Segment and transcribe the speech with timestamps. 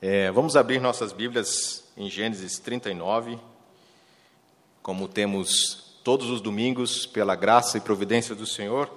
[0.00, 3.36] É, vamos abrir nossas Bíblias em Gênesis 39.
[4.80, 8.88] Como temos todos os domingos, pela graça e providência do Senhor,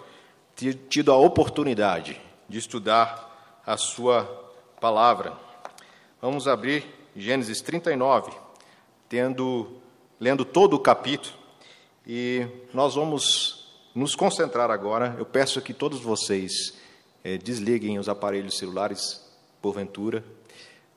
[0.90, 4.26] tido a oportunidade de estudar a Sua
[4.80, 5.34] palavra.
[6.22, 8.32] Vamos abrir Gênesis 39,
[9.10, 9.72] tendo,
[10.20, 11.34] lendo todo o capítulo,
[12.06, 12.46] e
[12.76, 15.16] nós vamos nos concentrar agora.
[15.18, 16.78] Eu peço que todos vocês
[17.24, 19.20] é, desliguem os aparelhos celulares,
[19.64, 20.24] porventura,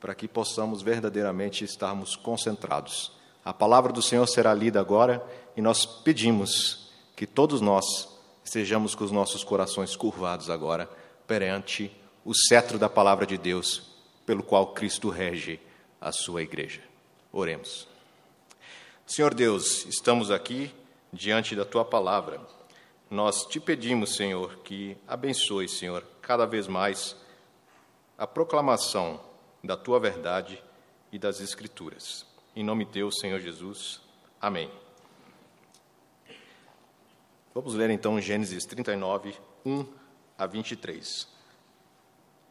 [0.04, 3.10] para que possamos verdadeiramente estarmos concentrados.
[3.42, 8.06] A palavra do Senhor será lida agora e nós pedimos que todos nós
[8.44, 10.90] estejamos com os nossos corações curvados agora
[11.26, 11.90] perante
[12.22, 13.94] o cetro da palavra de Deus,
[14.26, 15.58] pelo qual Cristo rege
[15.98, 16.82] a sua igreja.
[17.32, 17.88] Oremos.
[19.06, 20.70] Senhor Deus, estamos aqui
[21.14, 22.42] diante da tua palavra.
[23.10, 27.16] Nós te pedimos, Senhor, que abençoe, Senhor, cada vez mais
[28.18, 29.32] a proclamação
[29.64, 30.62] da tua verdade
[31.10, 32.26] e das Escrituras.
[32.54, 34.02] Em nome Deus, Senhor Jesus.
[34.38, 34.70] Amém.
[37.54, 39.34] Vamos ler então Gênesis 39,
[39.64, 39.86] 1
[40.36, 41.26] a 23.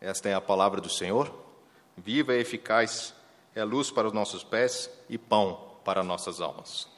[0.02, 1.31] Esta é a palavra do Senhor.
[1.95, 3.14] Viva e eficaz
[3.53, 6.89] é luz para os nossos pés e pão para nossas almas.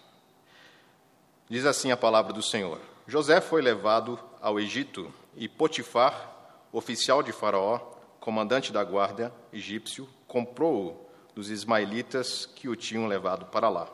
[1.50, 6.32] Diz assim a palavra do Senhor: José foi levado ao Egito e Potifar,
[6.72, 7.95] oficial de Faraó,
[8.26, 11.00] comandante da guarda egípcio, comprou-o
[11.36, 13.88] dos ismaelitas que o tinham levado para lá.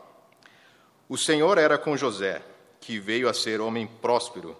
[1.09, 2.41] O Senhor era com José,
[2.79, 4.55] que veio a ser homem próspero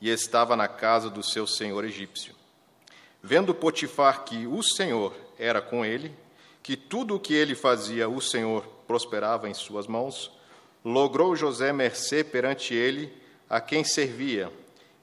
[0.00, 2.34] e estava na casa do seu senhor egípcio.
[3.22, 6.12] Vendo Potifar que o Senhor era com ele,
[6.60, 10.32] que tudo o que ele fazia o Senhor prosperava em suas mãos,
[10.84, 13.16] logrou José mercê perante ele
[13.48, 14.52] a quem servia,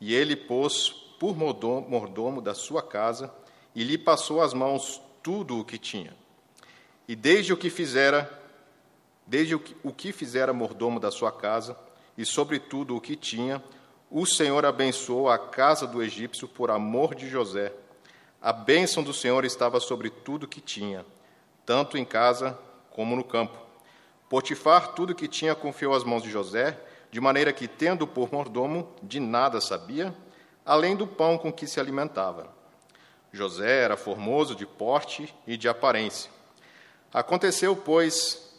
[0.02, 3.34] e ele pôs por mordomo da sua casa
[3.76, 6.16] e lhe passou às mãos tudo o que tinha.
[7.08, 8.30] E desde o que fizera,
[9.26, 11.78] desde o que, o que fizera mordomo da sua casa,
[12.18, 13.64] e sobre tudo o que tinha,
[14.12, 17.72] o Senhor abençoou a casa do egípcio por amor de José.
[18.42, 21.06] A bênção do Senhor estava sobre tudo que tinha,
[21.66, 22.58] tanto em casa
[22.92, 23.58] como no campo.
[24.28, 26.80] Potifar tudo que tinha confiou às mãos de José,
[27.12, 30.14] de maneira que, tendo por mordomo, de nada sabia,
[30.66, 32.59] além do pão com que se alimentava.
[33.32, 36.32] José era formoso de porte e de aparência.
[37.14, 38.54] Aconteceu, pois,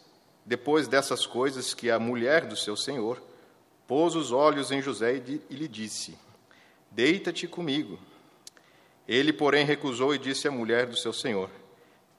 [0.44, 3.22] depois dessas coisas, que a mulher do seu senhor
[3.86, 6.16] pôs os olhos em José e lhe disse:
[6.90, 7.98] Deita-te comigo.
[9.06, 11.50] Ele, porém, recusou e disse à mulher do seu senhor: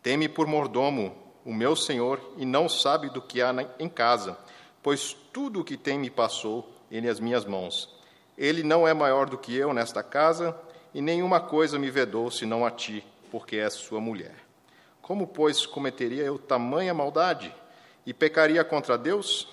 [0.04, 4.38] Teme por mordomo o meu senhor e não sabe do que há em casa,
[4.84, 7.90] pois tudo o que tem me passou em as minhas mãos.
[8.38, 10.58] Ele não é maior do que eu nesta casa
[10.94, 14.36] e nenhuma coisa me vedou senão a ti, porque és sua mulher.
[15.02, 17.54] Como, pois, cometeria eu tamanha maldade
[18.06, 19.48] e pecaria contra Deus?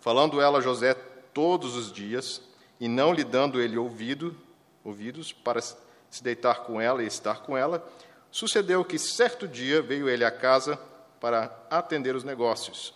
[0.00, 0.94] Falando ela a José
[1.32, 2.42] todos os dias,
[2.80, 4.36] e não lhe dando ele ouvido,
[4.84, 7.86] ouvidos para se deitar com ela e estar com ela,
[8.30, 10.78] sucedeu que certo dia veio ele à casa
[11.20, 12.94] para atender os negócios.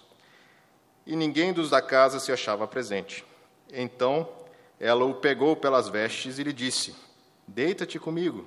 [1.06, 3.25] E ninguém dos da casa se achava presente.
[3.72, 4.28] Então
[4.78, 6.95] ela o pegou pelas vestes e lhe disse:
[7.47, 8.47] Deita-te comigo.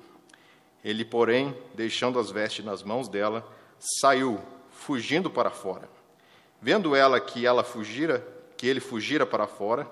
[0.84, 3.46] Ele, porém, deixando as vestes nas mãos dela,
[3.78, 4.40] saiu,
[4.70, 5.88] fugindo para fora.
[6.60, 8.26] Vendo ela que ela fugira,
[8.56, 9.90] que ele fugira para fora,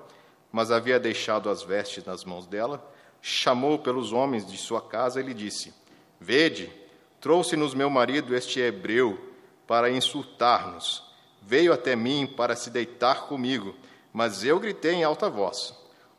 [0.52, 2.84] mas havia deixado as vestes nas mãos dela,
[3.20, 5.74] chamou pelos homens de sua casa e lhe disse:
[6.20, 6.72] Vede,
[7.20, 9.18] trouxe-nos meu marido este hebreu
[9.66, 11.02] para insultar-nos.
[11.42, 13.74] Veio até mim para se deitar comigo,
[14.12, 15.74] mas eu gritei em alta voz.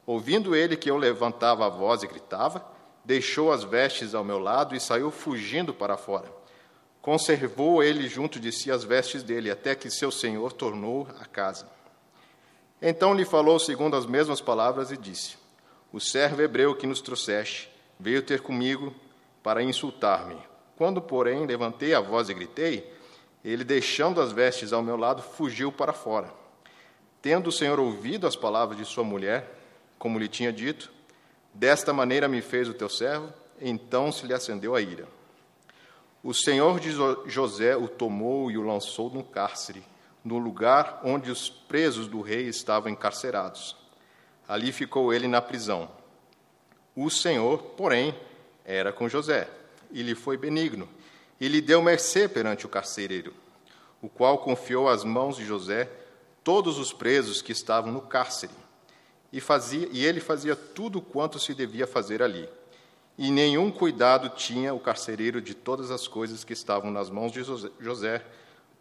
[0.06, 2.75] Ouvindo ele que eu levantava a voz e gritava,
[3.06, 6.30] deixou as vestes ao meu lado e saiu fugindo para fora.
[7.02, 11.70] Conservou ele junto de si as vestes dele, até que seu senhor tornou a casa.
[12.82, 15.38] Então lhe falou segundo as mesmas palavras e disse:
[15.94, 18.94] O servo hebreu que nos trouxeste veio ter comigo
[19.44, 20.38] para insultar-me.
[20.76, 22.92] Quando, porém, levantei a voz e gritei,
[23.44, 26.34] ele, deixando as vestes ao meu lado, fugiu para fora.
[27.22, 29.60] Tendo o Senhor ouvido as palavras de sua mulher,
[29.98, 30.92] como lhe tinha dito,
[31.56, 33.32] Desta maneira me fez o teu servo,
[33.62, 35.08] então se lhe acendeu a ira.
[36.22, 36.92] O Senhor de
[37.28, 39.82] José o tomou e o lançou no cárcere,
[40.22, 43.74] no lugar onde os presos do rei estavam encarcerados.
[44.46, 45.90] Ali ficou ele na prisão.
[46.94, 48.14] O Senhor, porém,
[48.66, 49.50] era com José,
[49.92, 50.90] e lhe foi benigno,
[51.40, 53.34] e lhe deu mercê perante o carcereiro,
[54.02, 55.90] o qual confiou às mãos de José
[56.44, 58.65] todos os presos que estavam no cárcere
[59.32, 62.48] e, fazia, e ele fazia tudo quanto se devia fazer ali.
[63.18, 67.42] e nenhum cuidado tinha o carcereiro de todas as coisas que estavam nas mãos de
[67.80, 68.26] José,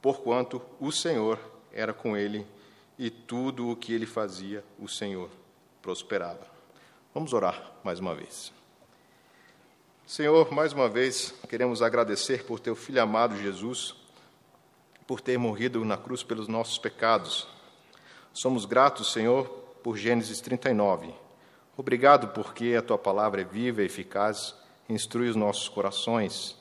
[0.03, 1.39] porquanto o Senhor
[1.73, 2.47] era com ele
[2.99, 5.31] e tudo o que ele fazia, o Senhor
[5.83, 6.47] prosperava.
[7.13, 8.53] Vamos orar mais uma vez.
[10.07, 13.95] Senhor, mais uma vez queremos agradecer por teu filho amado Jesus,
[15.07, 17.47] por ter morrido na cruz pelos nossos pecados.
[18.33, 21.15] Somos gratos, Senhor, por Gênesis 39
[21.77, 24.55] Obrigado porque a tua palavra é viva e eficaz,
[24.89, 26.57] instrui os nossos corações.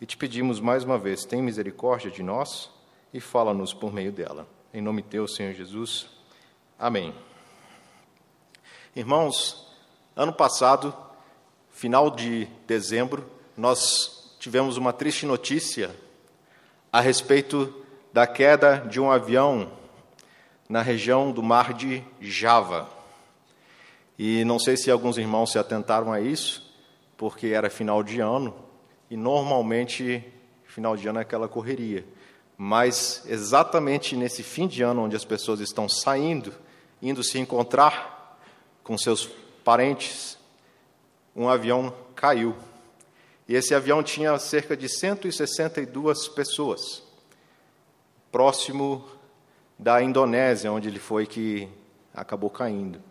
[0.00, 2.70] E te pedimos mais uma vez, tem misericórdia de nós
[3.12, 4.46] e fala-nos por meio dela.
[4.72, 6.06] Em nome teu, Senhor Jesus.
[6.78, 7.12] Amém.
[8.94, 9.66] Irmãos,
[10.14, 10.94] ano passado,
[11.70, 15.94] final de dezembro, nós tivemos uma triste notícia
[16.92, 19.81] a respeito da queda de um avião
[20.72, 22.88] na região do mar de Java.
[24.18, 26.74] E não sei se alguns irmãos se atentaram a isso,
[27.14, 28.54] porque era final de ano
[29.10, 30.24] e normalmente
[30.64, 32.06] final de ano é aquela correria.
[32.56, 36.54] Mas exatamente nesse fim de ano, onde as pessoas estão saindo,
[37.02, 38.40] indo se encontrar
[38.82, 39.28] com seus
[39.62, 40.38] parentes,
[41.36, 42.56] um avião caiu.
[43.46, 47.02] E esse avião tinha cerca de 162 pessoas,
[48.30, 49.06] próximo
[49.82, 51.68] da Indonésia, onde ele foi que
[52.14, 53.02] acabou caindo.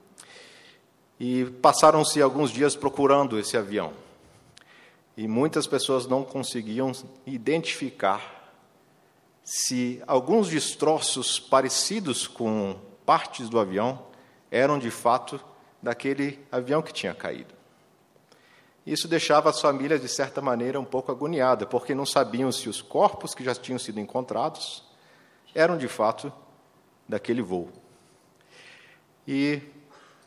[1.20, 3.92] E passaram-se alguns dias procurando esse avião.
[5.18, 6.94] E muitas pessoas não conseguiam
[7.26, 8.54] identificar
[9.44, 14.08] se alguns destroços parecidos com partes do avião
[14.50, 15.42] eram de fato
[15.82, 17.54] daquele avião que tinha caído.
[18.86, 22.82] Isso deixava as famílias, de certa maneira, um pouco agoniadas, porque não sabiam se os
[22.82, 24.84] corpos que já tinham sido encontrados
[25.54, 26.32] eram de fato
[27.08, 27.70] daquele voo.
[29.28, 29.62] E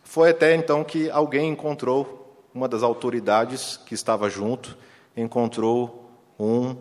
[0.02, 4.76] foi até então que alguém encontrou, uma das autoridades que estava junto,
[5.16, 6.76] encontrou um,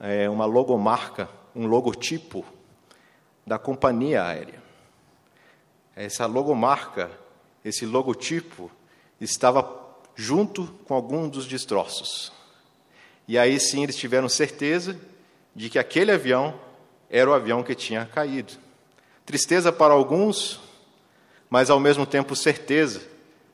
[0.00, 2.44] é, uma logomarca, um logotipo
[3.46, 4.62] da companhia aérea.
[5.94, 7.10] Essa logomarca,
[7.64, 8.70] esse logotipo,
[9.20, 9.84] estava
[10.14, 12.32] junto com algum dos destroços.
[13.26, 14.98] E aí sim eles tiveram certeza
[15.54, 16.54] de que aquele avião
[17.08, 18.63] era o avião que tinha caído.
[19.24, 20.60] Tristeza para alguns,
[21.48, 23.02] mas ao mesmo tempo certeza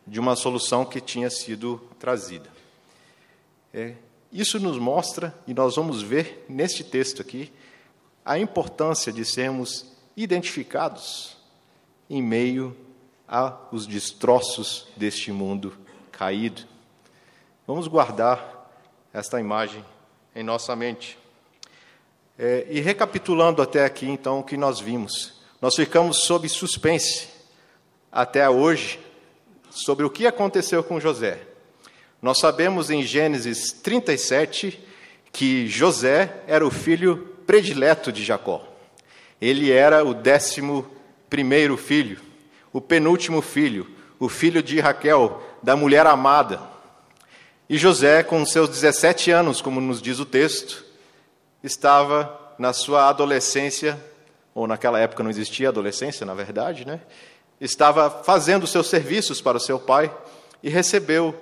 [0.07, 2.51] de uma solução que tinha sido trazida.
[3.73, 3.95] É,
[4.33, 7.53] isso nos mostra, e nós vamos ver neste texto aqui,
[8.25, 9.87] a importância de sermos
[10.17, 11.37] identificados
[12.09, 12.77] em meio
[13.27, 15.77] aos destroços deste mundo
[16.11, 16.63] caído.
[17.67, 18.69] Vamos guardar
[19.13, 19.85] esta imagem
[20.35, 21.17] em nossa mente.
[22.37, 27.29] É, e recapitulando até aqui, então, o que nós vimos, nós ficamos sob suspense
[28.11, 28.99] até hoje
[29.71, 31.39] sobre o que aconteceu com José.
[32.23, 34.83] Nós sabemos em Gênesis 37
[35.33, 38.67] que José era o filho predileto de Jacó.
[39.41, 40.87] Ele era o décimo
[41.29, 42.21] primeiro filho,
[42.73, 43.87] o penúltimo filho,
[44.19, 46.61] o filho de Raquel, da mulher amada.
[47.69, 50.85] E José, com seus 17 anos, como nos diz o texto,
[51.63, 53.99] estava na sua adolescência,
[54.55, 57.01] ou naquela época não existia adolescência, na verdade, né?
[57.61, 60.11] estava fazendo seus serviços para o seu pai
[60.63, 61.35] e recebeu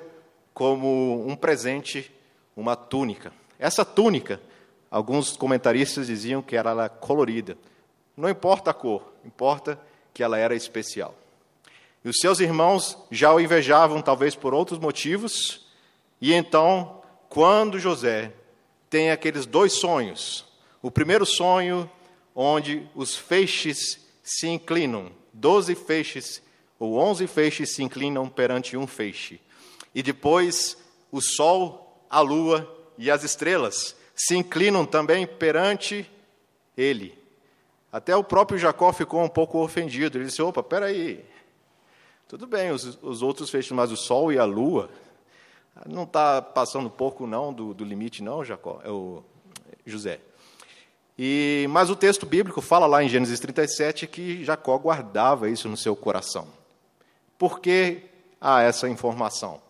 [0.53, 2.13] como um presente
[2.57, 3.33] uma túnica.
[3.59, 4.41] Essa túnica,
[4.91, 7.57] alguns comentaristas diziam que era colorida.
[8.17, 9.79] Não importa a cor, importa
[10.13, 11.15] que ela era especial.
[12.05, 15.67] E os seus irmãos já o invejavam, talvez por outros motivos,
[16.21, 18.33] e então, quando José
[18.91, 20.45] tem aqueles dois sonhos,
[20.83, 21.89] o primeiro sonho,
[22.41, 26.41] onde os feixes se inclinam doze feixes
[26.79, 29.41] ou onze feixes se inclinam perante um feixe.
[29.93, 30.79] E depois
[31.11, 36.09] o sol, a lua e as estrelas se inclinam também perante
[36.77, 37.19] ele.
[37.91, 40.17] Até o próprio Jacó ficou um pouco ofendido.
[40.17, 41.25] Ele disse: opa, peraí.
[42.29, 44.89] Tudo bem, os, os outros feixes, mas o sol e a lua
[45.87, 49.25] não está passando pouco não do, do limite, não, Jacó, é o
[49.85, 50.21] José.
[51.19, 55.77] E, mas o texto bíblico fala lá em Gênesis 37 que Jacó guardava isso no
[55.77, 56.47] seu coração.
[57.37, 58.03] Por que
[58.41, 59.61] há essa informação?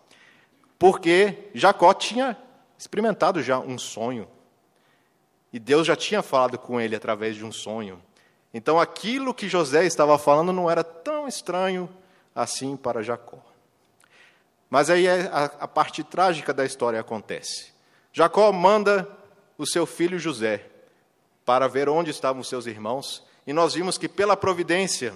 [0.78, 2.36] Porque Jacó tinha
[2.76, 4.28] experimentado já um sonho.
[5.50, 7.98] E Deus já tinha falado com ele através de um sonho.
[8.52, 11.88] Então aquilo que José estava falando não era tão estranho
[12.34, 13.38] assim para Jacó.
[14.68, 17.72] Mas aí é a, a parte trágica da história acontece.
[18.12, 19.08] Jacó manda
[19.56, 20.66] o seu filho José
[21.48, 25.14] para ver onde estavam seus irmãos, e nós vimos que, pela providência,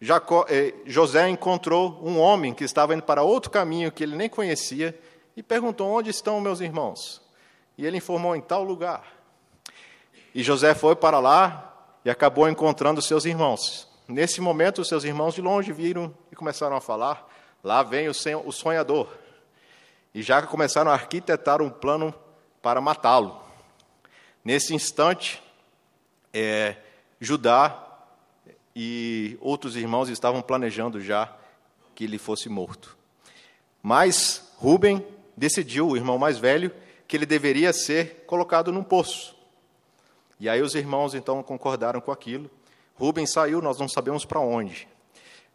[0.00, 4.26] Jacó, eh, José encontrou um homem que estava indo para outro caminho que ele nem
[4.26, 4.98] conhecia,
[5.36, 7.20] e perguntou: Onde estão meus irmãos?
[7.76, 9.04] E ele informou: Em tal lugar.
[10.34, 13.86] E José foi para lá e acabou encontrando seus irmãos.
[14.08, 17.30] Nesse momento, os seus irmãos de longe viram e começaram a falar:
[17.62, 19.06] Lá vem o sonhador.
[20.14, 22.14] E já começaram a arquitetar um plano
[22.62, 23.38] para matá-lo.
[24.42, 25.43] Nesse instante,
[26.34, 26.76] é,
[27.20, 27.80] Judá
[28.74, 31.32] e outros irmãos estavam planejando já
[31.94, 32.98] que ele fosse morto.
[33.80, 36.74] Mas Rubem decidiu, o irmão mais velho,
[37.06, 39.36] que ele deveria ser colocado num poço.
[40.40, 42.50] E aí os irmãos então concordaram com aquilo.
[42.94, 44.88] Rubem saiu, nós não sabemos para onde.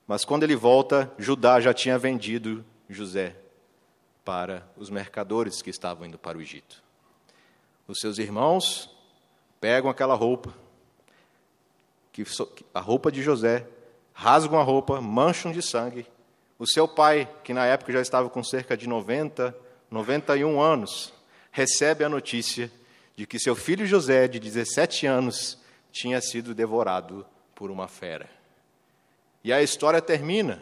[0.08, 3.36] Mas quando ele volta, Judá já tinha vendido José
[4.24, 6.82] para os mercadores que estavam indo para o Egito.
[7.88, 8.96] Os seus irmãos
[9.60, 10.54] pegam aquela roupa,
[12.12, 12.24] que
[12.74, 13.66] a roupa de José,
[14.14, 16.06] rasgam a roupa, mancham de sangue.
[16.58, 19.56] O seu pai, que na época já estava com cerca de 90,
[19.90, 21.14] 91 anos,
[21.52, 22.72] recebe a notícia
[23.16, 25.58] de que seu filho José, de 17 anos,
[25.92, 27.26] tinha sido devorado
[27.56, 28.30] por uma fera.
[29.44, 30.62] E a história termina.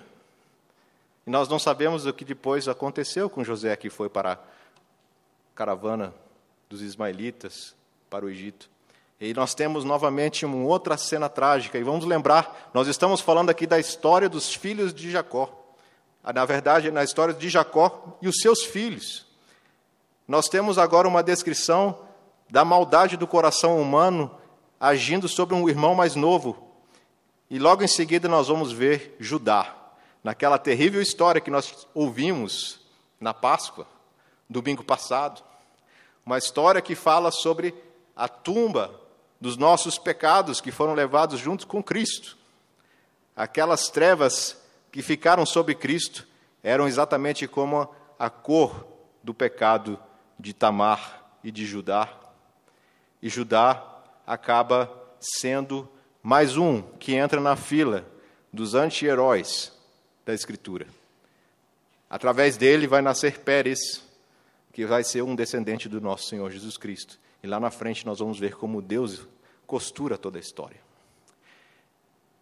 [1.26, 4.40] E nós não sabemos o que depois aconteceu com José, que foi para a
[5.56, 6.14] caravana
[6.70, 7.76] dos ismaelitas
[8.10, 8.70] para o Egito.
[9.20, 11.78] E nós temos novamente uma outra cena trágica.
[11.78, 15.50] E vamos lembrar, nós estamos falando aqui da história dos filhos de Jacó.
[16.24, 19.26] Ah, na verdade, na história de Jacó e os seus filhos.
[20.28, 22.00] Nós temos agora uma descrição
[22.50, 24.30] da maldade do coração humano
[24.80, 26.68] agindo sobre um irmão mais novo.
[27.50, 29.74] E logo em seguida nós vamos ver Judá,
[30.24, 32.82] naquela terrível história que nós ouvimos
[33.20, 33.88] na Páscoa,
[34.50, 35.42] domingo passado.
[36.26, 37.74] Uma história que fala sobre
[38.16, 39.07] a tumba
[39.40, 42.38] dos nossos pecados que foram levados juntos com Cristo.
[43.36, 44.58] Aquelas trevas
[44.92, 46.28] que ficaram sobre Cristo
[46.64, 48.88] eram exatamente como a cor
[49.24, 50.00] do pecado
[50.40, 52.10] de Tamar e de Judá.
[53.22, 53.84] E Judá
[54.26, 55.90] acaba sendo
[56.22, 58.06] mais um que entra na fila
[58.52, 59.72] dos anti-heróis
[60.26, 60.88] da Escritura.
[62.10, 64.04] Através dele vai nascer Pérez,
[64.74, 67.20] que vai ser um descendente do nosso Senhor Jesus Cristo.
[67.48, 69.26] E lá na frente nós vamos ver como Deus
[69.66, 70.82] costura toda a história.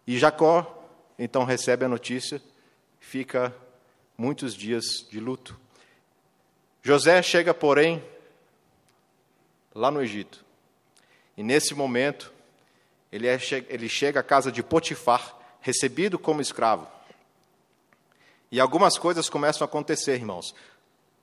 [0.04, 0.84] E Jacó
[1.16, 2.42] então recebe a notícia,
[2.98, 3.54] fica
[4.18, 5.56] muitos dias de luto.
[6.82, 8.02] José chega, porém,
[9.72, 10.44] lá no Egito.
[11.36, 12.32] E nesse momento,
[13.12, 16.88] ele, é, ele chega à casa de Potifar, recebido como escravo.
[18.50, 20.52] E algumas coisas começam a acontecer, irmãos.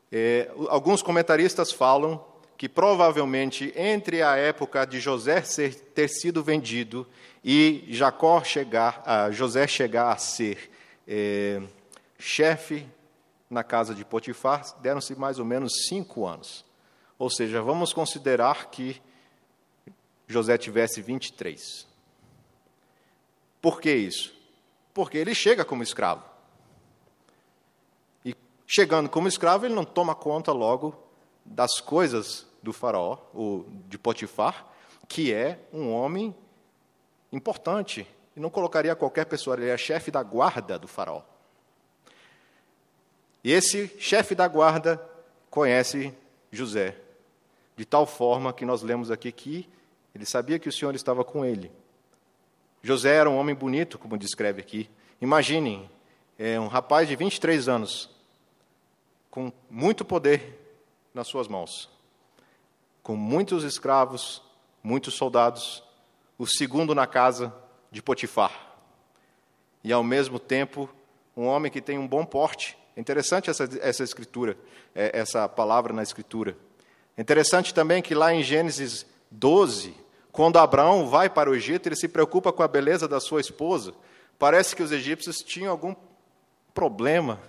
[0.09, 2.31] É, alguns comentaristas falam
[2.63, 7.05] que provavelmente entre a época de José ser, ter sido vendido
[7.43, 9.03] e Jacó chegar,
[9.33, 10.71] José chegar a ser
[11.05, 11.61] é,
[12.17, 12.87] chefe
[13.49, 16.63] na casa de Potifar, deram-se mais ou menos cinco anos.
[17.19, 19.01] Ou seja, vamos considerar que
[20.25, 21.85] José tivesse 23.
[23.61, 24.33] Por que isso?
[24.93, 26.23] Porque ele chega como escravo.
[28.23, 28.33] E
[28.65, 30.97] chegando como escravo, ele não toma conta logo
[31.45, 34.65] das coisas do faraó, ou de Potifar,
[35.07, 36.33] que é um homem
[37.31, 38.07] importante.
[38.35, 41.21] E não colocaria qualquer pessoa, ele é chefe da guarda do faraó.
[43.43, 44.99] E esse chefe da guarda
[45.49, 46.13] conhece
[46.51, 46.95] José,
[47.75, 49.69] de tal forma que nós lemos aqui que
[50.15, 51.71] ele sabia que o Senhor estava com ele.
[52.81, 54.89] José era um homem bonito, como descreve aqui.
[55.19, 55.89] Imaginem,
[56.37, 58.09] é um rapaz de 23 anos,
[59.29, 60.59] com muito poder
[61.13, 61.89] nas suas mãos,
[63.03, 64.41] com muitos escravos,
[64.81, 65.83] muitos soldados,
[66.37, 67.53] o segundo na casa
[67.91, 68.73] de Potifar.
[69.83, 70.89] E ao mesmo tempo,
[71.35, 72.77] um homem que tem um bom porte.
[72.95, 74.57] É interessante essa, essa escritura,
[74.95, 76.55] é, essa palavra na escritura.
[77.17, 79.93] É interessante também que lá em Gênesis 12,
[80.31, 83.93] quando Abraão vai para o Egito, ele se preocupa com a beleza da sua esposa.
[84.39, 85.93] Parece que os egípcios tinham algum
[86.73, 87.39] problema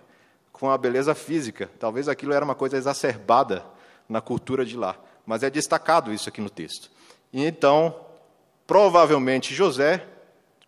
[0.52, 1.70] com a beleza física.
[1.78, 3.64] Talvez aquilo era uma coisa exacerbada
[4.08, 4.98] na cultura de lá.
[5.26, 6.90] Mas é destacado isso aqui no texto.
[7.32, 7.94] E então,
[8.66, 10.06] provavelmente José,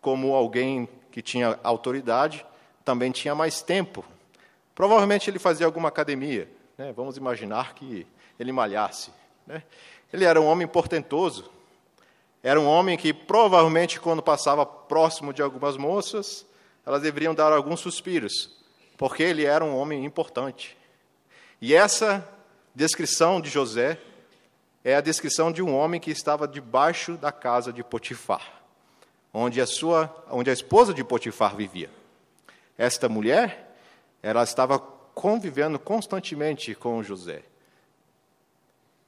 [0.01, 2.45] como alguém que tinha autoridade,
[2.83, 4.03] também tinha mais tempo.
[4.73, 6.49] Provavelmente ele fazia alguma academia.
[6.77, 6.93] Né?
[6.95, 8.05] Vamos imaginar que
[8.39, 9.11] ele malhasse.
[9.45, 9.63] Né?
[10.11, 11.49] Ele era um homem portentoso.
[12.43, 16.45] Era um homem que provavelmente, quando passava próximo de algumas moças,
[16.85, 18.57] elas deveriam dar alguns suspiros
[18.97, 20.75] porque ele era um homem importante.
[21.61, 22.27] E essa
[22.73, 23.99] descrição de José
[24.87, 28.61] é a descrição de um homem que estava debaixo da casa de Potifar,
[29.33, 31.89] onde a sua, onde a esposa de Potifar vivia.
[32.77, 33.77] Esta mulher,
[34.23, 37.43] ela estava convivendo constantemente com José.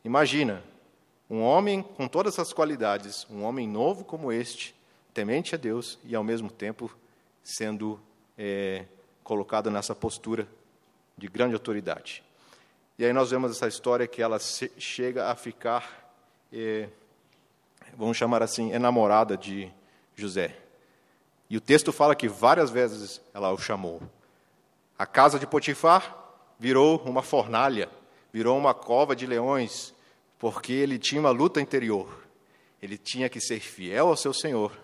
[0.03, 0.61] Imagina,
[1.29, 4.75] um homem com todas essas qualidades, um homem novo como este,
[5.13, 6.93] temente a Deus e, ao mesmo tempo,
[7.41, 7.97] sendo
[8.37, 8.83] é,
[9.23, 10.45] colocado nessa postura
[11.17, 12.21] de grande autoridade.
[12.99, 14.37] E aí nós vemos essa história que ela
[14.77, 16.13] chega a ficar,
[16.51, 16.89] é,
[17.95, 19.71] vamos chamar assim, enamorada de
[20.17, 20.57] José.
[21.49, 24.01] E o texto fala que várias vezes ela o chamou.
[24.97, 26.13] A casa de Potifar
[26.59, 27.87] virou uma fornalha,
[28.33, 29.93] virou uma cova de leões,
[30.37, 32.27] porque ele tinha uma luta interior.
[32.81, 34.77] Ele tinha que ser fiel ao seu Senhor,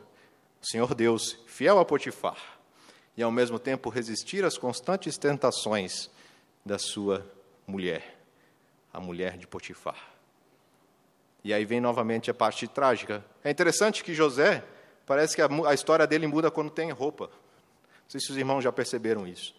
[0.62, 2.38] Senhor Deus, fiel a Potifar,
[3.18, 6.10] e ao mesmo tempo resistir às constantes tentações
[6.66, 7.30] da sua
[7.68, 8.20] mulher,
[8.94, 10.16] a mulher de Potifar.
[11.44, 13.24] E aí vem novamente a parte trágica.
[13.44, 14.64] É interessante que José,
[15.06, 17.28] parece que a, a história dele muda quando tem roupa.
[17.28, 19.56] Não sei se os irmãos já perceberam isso.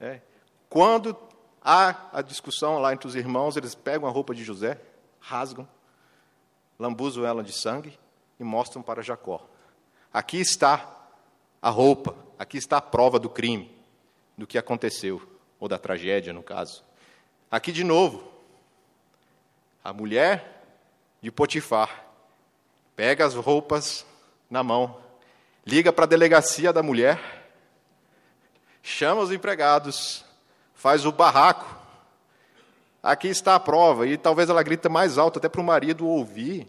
[0.00, 0.20] É.
[0.68, 1.16] Quando
[1.62, 4.80] há a discussão lá entre os irmãos, eles pegam a roupa de José,
[5.20, 5.68] rasgam,
[6.78, 7.98] lambuzam ela de sangue
[8.38, 9.46] e mostram para Jacó.
[10.12, 11.08] Aqui está
[11.60, 13.74] a roupa, aqui está a prova do crime,
[14.36, 15.22] do que aconteceu,
[15.58, 16.84] ou da tragédia, no caso.
[17.50, 18.30] Aqui de novo,
[19.82, 20.62] a mulher
[21.20, 22.04] de Potifar
[22.94, 24.06] pega as roupas
[24.50, 25.00] na mão,
[25.64, 27.36] liga para a delegacia da mulher
[28.86, 30.24] chama os empregados,
[30.72, 31.76] faz o barraco.
[33.02, 36.68] Aqui está a prova, e talvez ela grita mais alto até para o marido ouvir.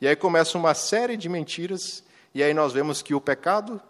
[0.00, 2.02] E aí começa uma série de mentiras,
[2.34, 3.80] e aí nós vemos que o pecado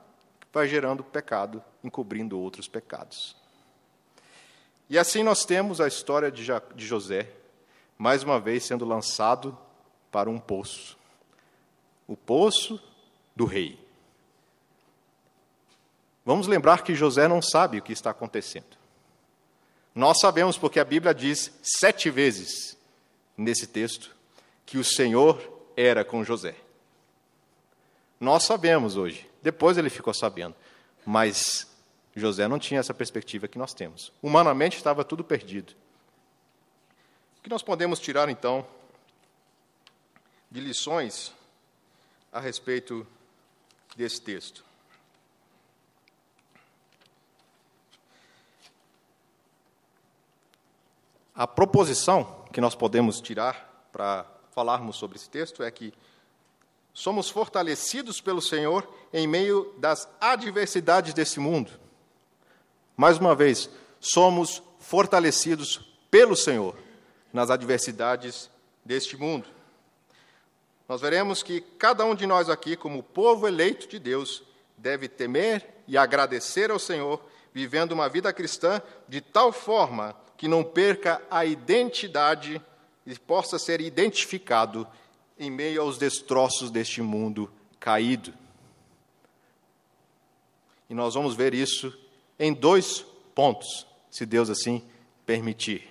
[0.52, 3.36] vai gerando pecado, encobrindo outros pecados.
[4.92, 6.44] E assim nós temos a história de
[6.76, 7.26] José,
[7.96, 9.56] mais uma vez sendo lançado
[10.10, 10.98] para um poço
[12.06, 12.78] o poço
[13.34, 13.80] do rei.
[16.26, 18.76] Vamos lembrar que José não sabe o que está acontecendo.
[19.94, 22.76] Nós sabemos porque a Bíblia diz sete vezes
[23.34, 24.14] nesse texto
[24.66, 25.40] que o Senhor
[25.74, 26.54] era com José.
[28.20, 30.54] Nós sabemos hoje, depois ele ficou sabendo,
[31.06, 31.71] mas
[32.14, 34.12] José não tinha essa perspectiva que nós temos.
[34.22, 35.74] Humanamente estava tudo perdido.
[37.38, 38.66] O que nós podemos tirar então
[40.50, 41.32] de lições
[42.30, 43.06] a respeito
[43.96, 44.62] desse texto?
[51.34, 55.94] A proposição que nós podemos tirar para falarmos sobre esse texto é que
[56.92, 61.81] somos fortalecidos pelo Senhor em meio das adversidades desse mundo.
[62.96, 66.76] Mais uma vez, somos fortalecidos pelo Senhor
[67.32, 68.50] nas adversidades
[68.84, 69.48] deste mundo.
[70.88, 74.42] Nós veremos que cada um de nós aqui, como povo eleito de Deus,
[74.76, 77.22] deve temer e agradecer ao Senhor,
[77.54, 82.60] vivendo uma vida cristã de tal forma que não perca a identidade
[83.06, 84.86] e possa ser identificado
[85.38, 87.50] em meio aos destroços deste mundo
[87.80, 88.34] caído.
[90.90, 91.96] E nós vamos ver isso
[92.38, 94.82] em dois pontos, se Deus assim
[95.24, 95.88] permitir.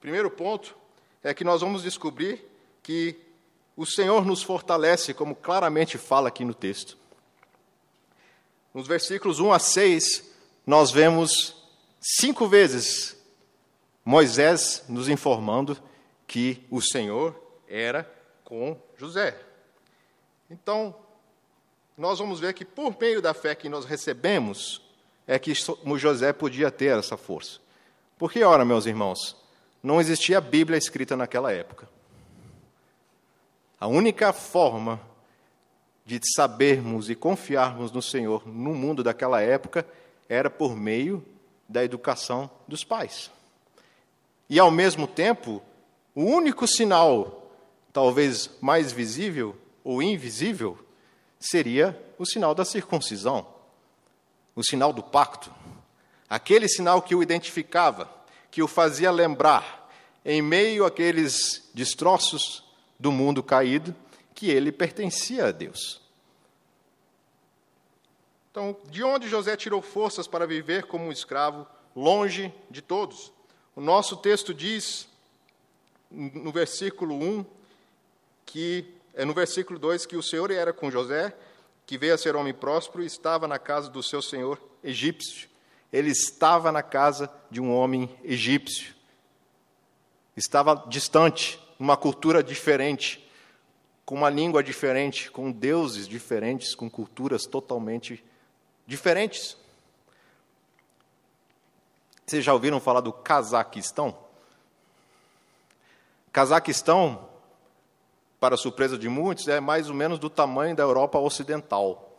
[0.00, 0.76] Primeiro ponto
[1.22, 2.44] é que nós vamos descobrir
[2.82, 3.16] que
[3.76, 6.96] o Senhor nos fortalece, como claramente fala aqui no texto.
[8.72, 10.30] Nos versículos 1 a 6,
[10.66, 11.56] nós vemos
[12.00, 13.16] cinco vezes
[14.04, 15.76] Moisés nos informando
[16.28, 17.34] que o Senhor
[17.66, 18.08] era
[18.44, 19.36] com José.
[20.48, 20.94] Então,
[21.98, 24.80] nós vamos ver que por meio da fé que nós recebemos,
[25.26, 25.52] é que
[25.98, 27.58] José podia ter essa força.
[28.18, 29.36] Porque, ora, meus irmãos,
[29.82, 31.88] não existia Bíblia escrita naquela época.
[33.78, 35.00] A única forma
[36.04, 39.86] de sabermos e confiarmos no Senhor no mundo daquela época
[40.28, 41.24] era por meio
[41.68, 43.30] da educação dos pais.
[44.48, 45.60] E, ao mesmo tempo,
[46.14, 47.50] o único sinal,
[47.92, 50.78] talvez mais visível ou invisível,
[51.38, 53.46] seria o sinal da circuncisão,
[54.56, 55.54] o sinal do pacto.
[56.28, 58.10] Aquele sinal que o identificava,
[58.50, 59.88] que o fazia lembrar,
[60.24, 62.64] em meio àqueles destroços
[62.98, 63.94] do mundo caído,
[64.34, 66.00] que ele pertencia a Deus.
[68.50, 73.30] Então, de onde José tirou forças para viver como um escravo, longe de todos?
[73.76, 75.06] O nosso texto diz,
[76.10, 77.44] no versículo 1,
[78.46, 81.36] que é no versículo 2 que o Senhor era com José,
[81.86, 85.48] que veio a ser homem próspero e estava na casa do seu senhor egípcio.
[85.92, 88.94] Ele estava na casa de um homem egípcio.
[90.36, 93.24] Estava distante, numa cultura diferente,
[94.04, 98.22] com uma língua diferente, com deuses diferentes, com culturas totalmente
[98.86, 99.56] diferentes.
[102.26, 104.18] Vocês já ouviram falar do Cazaquistão?
[106.32, 107.28] Cazaquistão,
[108.38, 112.16] para surpresa de muitos, é mais ou menos do tamanho da Europa Ocidental.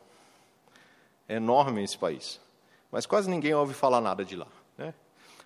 [1.28, 2.40] É enorme esse país.
[2.92, 4.48] Mas quase ninguém ouve falar nada de lá.
[4.78, 4.94] Né?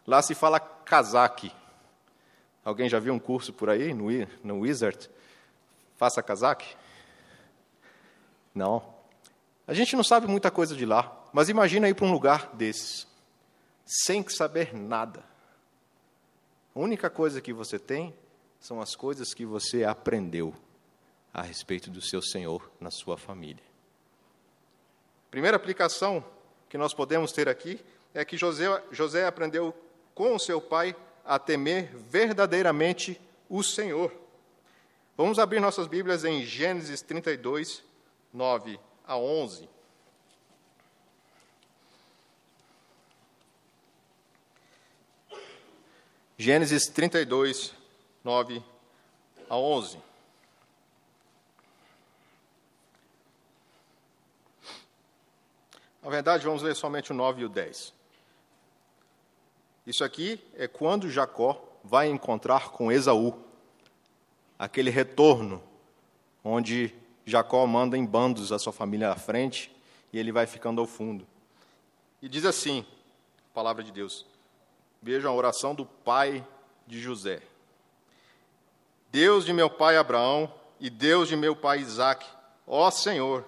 [0.05, 1.51] Lá se fala cazaque.
[2.63, 4.07] Alguém já viu um curso por aí, no,
[4.43, 5.09] no Wizard?
[5.97, 6.75] Faça cazaque?
[8.53, 8.83] Não.
[9.67, 13.07] A gente não sabe muita coisa de lá, mas imagina ir para um lugar desses,
[13.85, 15.23] sem saber nada.
[16.75, 18.13] A única coisa que você tem
[18.61, 20.53] são as coisas que você aprendeu
[21.33, 23.63] a respeito do seu Senhor na sua família.
[25.31, 26.23] Primeira aplicação
[26.69, 29.75] que nós podemos ter aqui é que José, José aprendeu
[30.13, 30.95] com o seu pai
[31.25, 33.19] a temer verdadeiramente
[33.49, 34.13] o Senhor.
[35.17, 37.83] Vamos abrir nossas Bíblias em Gênesis 32,
[38.31, 39.67] 9 a 11.
[46.37, 47.80] Gênesis 32,
[48.23, 48.63] 9
[49.49, 49.97] a 11.
[56.01, 57.93] Na verdade, vamos ler somente o 9 e o 10.
[59.85, 63.37] Isso aqui é quando Jacó vai encontrar com Esaú,
[64.57, 65.61] aquele retorno
[66.43, 66.93] onde
[67.25, 69.71] Jacó manda em bandos a sua família à frente
[70.11, 71.25] e ele vai ficando ao fundo.
[72.21, 72.85] E diz assim,
[73.53, 74.25] palavra de Deus.
[75.01, 76.45] Vejam a oração do pai
[76.85, 77.41] de José.
[79.11, 82.25] Deus de meu pai Abraão e Deus de meu pai Isaque,
[82.65, 83.45] ó Senhor,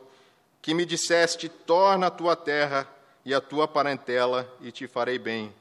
[0.62, 2.88] que me disseste: torna a tua terra
[3.26, 5.54] e a tua parentela, e te farei bem.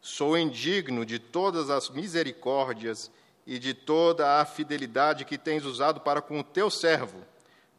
[0.00, 3.10] Sou indigno de todas as misericórdias
[3.44, 7.24] e de toda a fidelidade que tens usado para com o teu servo,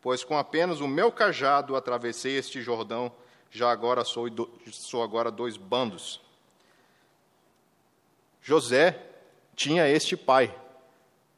[0.02, 3.12] pois com apenas o meu cajado atravessei este Jordão,
[3.50, 4.28] já agora sou,
[4.72, 6.20] sou agora dois bandos.
[8.42, 9.00] José
[9.56, 10.54] tinha este pai,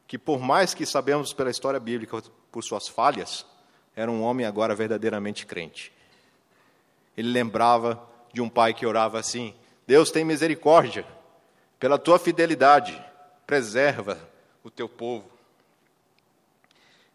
[0.06, 3.46] que por mais que sabemos pela história bíblica por suas falhas,
[3.94, 5.92] era um homem agora verdadeiramente crente.
[7.16, 9.54] Ele lembrava de um pai que orava assim:
[9.86, 11.06] Deus tem misericórdia,
[11.78, 13.02] pela tua fidelidade,
[13.46, 14.18] preserva
[14.62, 15.30] o teu povo.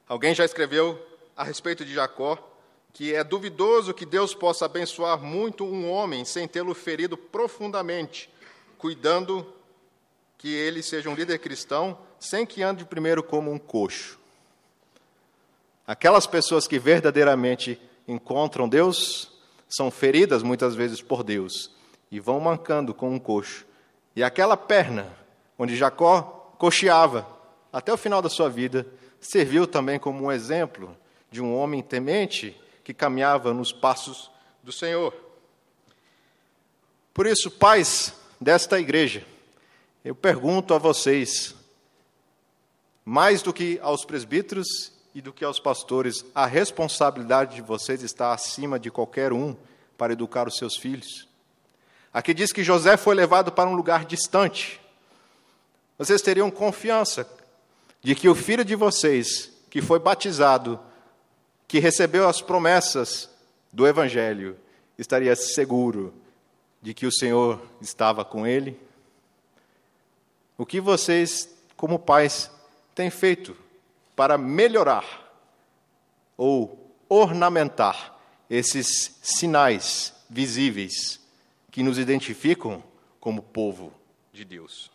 [0.08, 1.02] Alguém já escreveu
[1.36, 2.38] a respeito de Jacó
[2.97, 8.28] que é duvidoso que Deus possa abençoar muito um homem sem tê-lo ferido profundamente,
[8.76, 9.54] cuidando
[10.36, 14.19] que ele seja um líder cristão sem que ande primeiro como um coxo.
[15.86, 19.32] Aquelas pessoas que verdadeiramente encontram Deus
[19.69, 21.71] são feridas muitas vezes por Deus
[22.12, 23.65] e vão mancando com um coxo.
[24.15, 25.08] E aquela perna
[25.58, 27.27] onde Jacó cocheava
[27.71, 28.88] até o final da sua vida
[29.19, 30.95] serviu também como um exemplo
[31.30, 34.32] de um homem temente que caminhava nos passos
[34.63, 35.13] do Senhor.
[37.13, 39.25] Por isso, pais desta igreja,
[40.06, 41.56] eu pergunto a vocês,
[43.10, 48.34] mais do que aos presbíteros e do que aos pastores, a responsabilidade de vocês está
[48.34, 49.56] acima de qualquer um
[49.98, 51.26] para educar os seus filhos.
[52.13, 54.82] Aqui diz que José foi levado para um lugar distante.
[55.98, 57.26] Vocês teriam confiança
[58.02, 60.78] de que o filho de vocês, que foi batizado,
[61.65, 63.30] que recebeu as promessas
[63.72, 64.58] do Evangelho,
[64.98, 66.13] estaria seguro
[66.82, 68.78] de que o Senhor estava com ele?
[70.58, 72.52] O que vocês, como pais,
[72.98, 73.56] tem feito
[74.16, 75.32] para melhorar
[76.36, 78.18] ou ornamentar
[78.50, 81.20] esses sinais visíveis
[81.70, 82.84] que nos identificam
[83.20, 83.94] como povo
[84.34, 84.90] de Deus.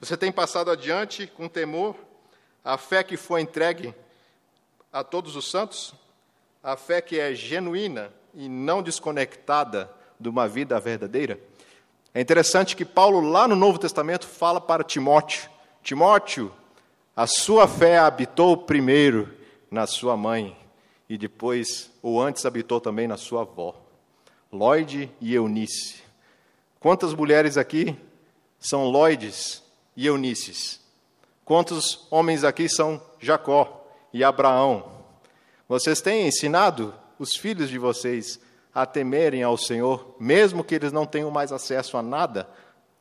[0.00, 1.94] Você tem passado adiante com temor
[2.64, 3.94] a fé que foi entregue
[4.90, 5.92] a todos os santos,
[6.62, 11.38] a fé que é genuína e não desconectada de uma vida verdadeira?
[12.14, 15.50] É interessante que Paulo, lá no Novo Testamento, fala para Timóteo:
[15.82, 16.50] Timóteo,
[17.16, 19.28] a sua fé habitou primeiro
[19.70, 20.56] na sua mãe
[21.08, 23.74] e depois, ou antes, habitou também na sua avó,
[24.52, 26.02] Lloyd e Eunice.
[26.78, 27.96] Quantas mulheres aqui
[28.58, 29.62] são Lloydes
[29.96, 30.80] e Eunices?
[31.44, 34.88] Quantos homens aqui são Jacó e Abraão?
[35.68, 38.40] Vocês têm ensinado os filhos de vocês
[38.72, 42.48] a temerem ao Senhor, mesmo que eles não tenham mais acesso a nada,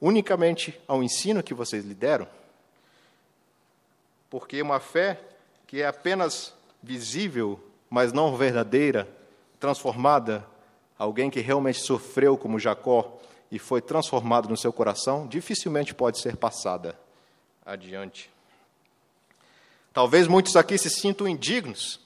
[0.02, 2.28] unicamente ao ensino que vocês lhe deram?
[4.30, 5.20] Porque uma fé
[5.68, 9.08] que é apenas visível, mas não verdadeira,
[9.60, 10.46] transformada,
[10.98, 13.20] alguém que realmente sofreu como Jacó
[13.52, 17.00] e foi transformado no seu coração, dificilmente pode ser passada
[17.66, 18.30] adiante.
[19.94, 22.00] Talvez muitos aqui se sintam indignos,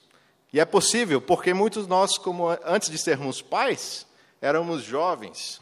[0.52, 4.06] e é possível, porque muitos nós, como antes de sermos pais,
[4.40, 5.60] éramos jovens.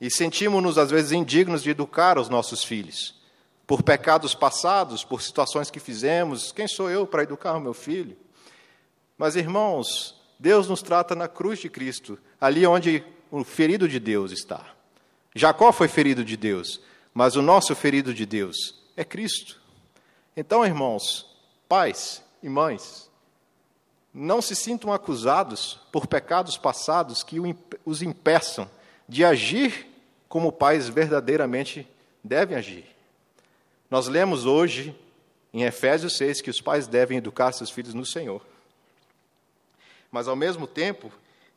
[0.00, 3.15] E sentimos-nos, às vezes, indignos de educar os nossos filhos,
[3.66, 6.52] por pecados passados, por situações que fizemos.
[6.52, 8.16] Quem sou eu para educar o meu filho?
[9.18, 14.30] Mas, irmãos, Deus nos trata na cruz de Cristo, ali onde o ferido de Deus
[14.30, 14.64] está.
[15.34, 16.80] Jacó foi ferido de Deus,
[17.12, 18.56] mas o nosso ferido de Deus
[18.96, 19.60] é Cristo.
[20.36, 21.26] Então, irmãos,
[21.68, 23.10] pais e mães,
[24.12, 27.36] não se sintam acusados por pecados passados que
[27.84, 28.70] os impeçam
[29.08, 29.86] de agir
[30.28, 31.86] como pais verdadeiramente
[32.24, 32.95] devem agir.
[33.90, 34.94] Nós lemos hoje
[35.52, 38.44] em Efésios 6 que os pais devem educar seus filhos no Senhor.
[40.10, 41.12] Mas, ao mesmo tempo,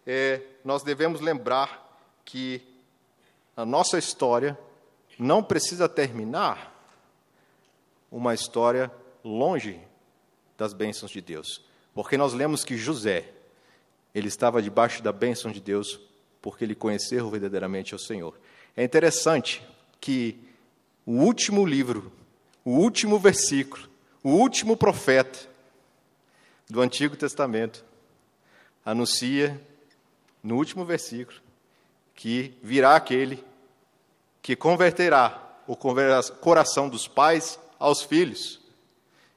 [0.05, 2.61] é, nós devemos lembrar que
[3.55, 4.57] a nossa história
[5.17, 6.75] não precisa terminar
[8.11, 8.91] uma história
[9.23, 9.79] longe
[10.57, 11.63] das bênçãos de Deus.
[11.93, 13.31] Porque nós lemos que José,
[14.13, 15.99] ele estava debaixo da bênção de Deus
[16.41, 18.39] porque ele conheceu verdadeiramente o Senhor.
[18.75, 19.61] É interessante
[19.99, 20.39] que
[21.05, 22.11] o último livro,
[22.63, 23.87] o último versículo,
[24.23, 25.39] o último profeta
[26.69, 27.83] do Antigo Testamento
[28.85, 29.59] anuncia
[30.43, 31.39] no último versículo
[32.15, 33.43] que virá aquele
[34.41, 38.59] que converterá o coração dos pais aos filhos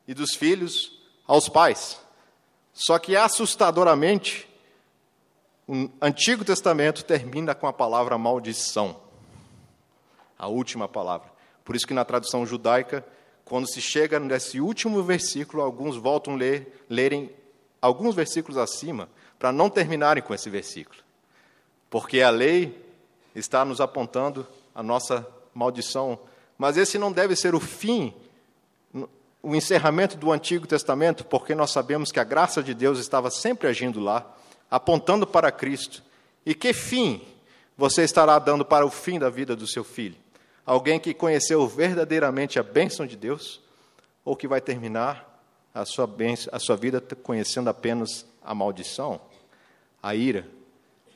[0.06, 2.00] e dos filhos aos pais.
[2.72, 4.48] Só que assustadoramente,
[5.68, 9.00] o Antigo Testamento termina com a palavra maldição,
[10.38, 11.31] a última palavra.
[11.72, 13.02] Por isso que na tradução judaica,
[13.46, 17.30] quando se chega nesse último versículo, alguns voltam a ler, lerem
[17.80, 19.08] alguns versículos acima,
[19.38, 20.98] para não terminarem com esse versículo.
[21.88, 22.78] Porque a lei
[23.34, 26.18] está nos apontando a nossa maldição.
[26.58, 28.12] Mas esse não deve ser o fim
[29.42, 33.66] o encerramento do Antigo Testamento, porque nós sabemos que a graça de Deus estava sempre
[33.66, 34.30] agindo lá,
[34.70, 36.02] apontando para Cristo.
[36.44, 37.22] E que fim
[37.78, 40.20] você estará dando para o fim da vida do seu filho?
[40.64, 43.60] Alguém que conheceu verdadeiramente a bênção de Deus,
[44.24, 45.28] ou que vai terminar
[45.74, 49.20] a sua, bênção, a sua vida conhecendo apenas a maldição,
[50.02, 50.46] a ira,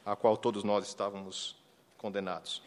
[0.04, 1.56] a qual todos nós estávamos
[1.98, 2.62] condenados?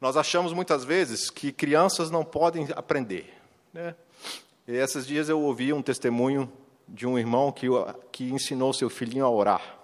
[0.00, 3.34] Nós achamos muitas vezes que crianças não podem aprender.
[3.72, 3.94] Né?
[4.66, 6.50] E esses dias eu ouvi um testemunho
[6.86, 7.66] de um irmão que,
[8.12, 9.78] que ensinou seu filhinho a orar.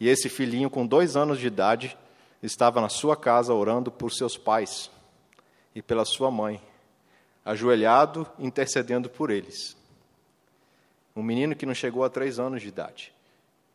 [0.00, 1.96] E esse filhinho, com dois anos de idade,
[2.42, 4.90] estava na sua casa orando por seus pais
[5.74, 6.60] e pela sua mãe,
[7.44, 9.76] ajoelhado, intercedendo por eles.
[11.14, 13.12] Um menino que não chegou a três anos de idade.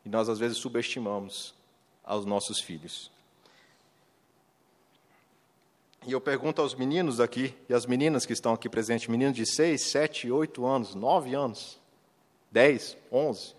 [0.04, 1.54] E nós, às vezes, subestimamos
[2.02, 3.10] aos nossos filhos.
[6.06, 9.46] E eu pergunto aos meninos aqui e às meninas que estão aqui presentes, meninos de
[9.46, 11.80] 6, 7, 8 anos, 9 anos,
[12.50, 13.54] 10, 11,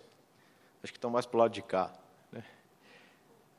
[0.83, 1.91] acho que estão mais para o lado de cá.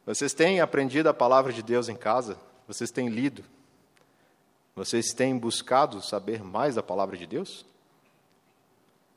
[0.06, 2.38] Vocês têm aprendido a palavra de Deus em casa?
[2.68, 3.44] Vocês têm lido?
[4.76, 7.66] Vocês têm buscado saber mais da palavra de Deus?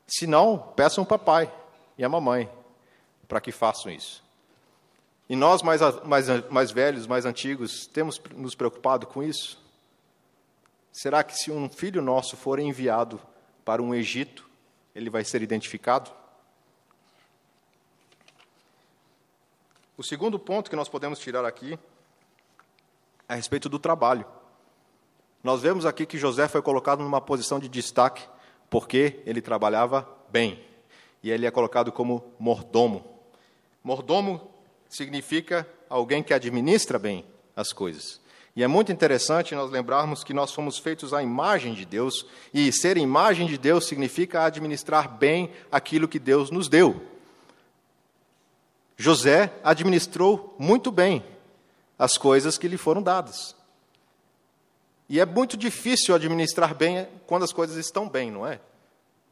[0.04, 1.52] Se não, peçam o papai
[1.96, 2.50] e a mamãe
[3.28, 4.24] para que façam isso.
[5.28, 9.62] E nós, mais, mais, mais velhos, mais antigos, temos nos preocupado com isso?
[10.92, 13.20] Será que se um filho nosso for enviado
[13.64, 14.50] para um Egito,
[14.92, 16.10] ele vai ser identificado?
[20.00, 21.78] O segundo ponto que nós podemos tirar aqui
[23.28, 24.24] é a respeito do trabalho.
[25.44, 28.26] Nós vemos aqui que José foi colocado numa posição de destaque
[28.70, 30.64] porque ele trabalhava bem.
[31.22, 33.04] E ele é colocado como mordomo.
[33.84, 34.50] Mordomo
[34.88, 37.22] significa alguém que administra bem
[37.54, 38.22] as coisas.
[38.56, 42.72] E é muito interessante nós lembrarmos que nós fomos feitos à imagem de Deus, e
[42.72, 47.09] ser imagem de Deus significa administrar bem aquilo que Deus nos deu.
[49.00, 51.24] José administrou muito bem
[51.98, 53.56] as coisas que lhe foram dadas.
[55.08, 58.60] E é muito difícil administrar bem quando as coisas estão bem, não é?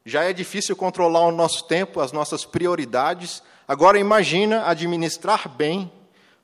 [0.07, 3.43] Já é difícil controlar o nosso tempo, as nossas prioridades.
[3.69, 5.93] Agora imagina administrar bem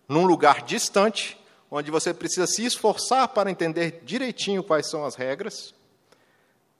[0.07, 5.75] num lugar distante, onde você precisa se esforçar para entender direitinho quais são as regras,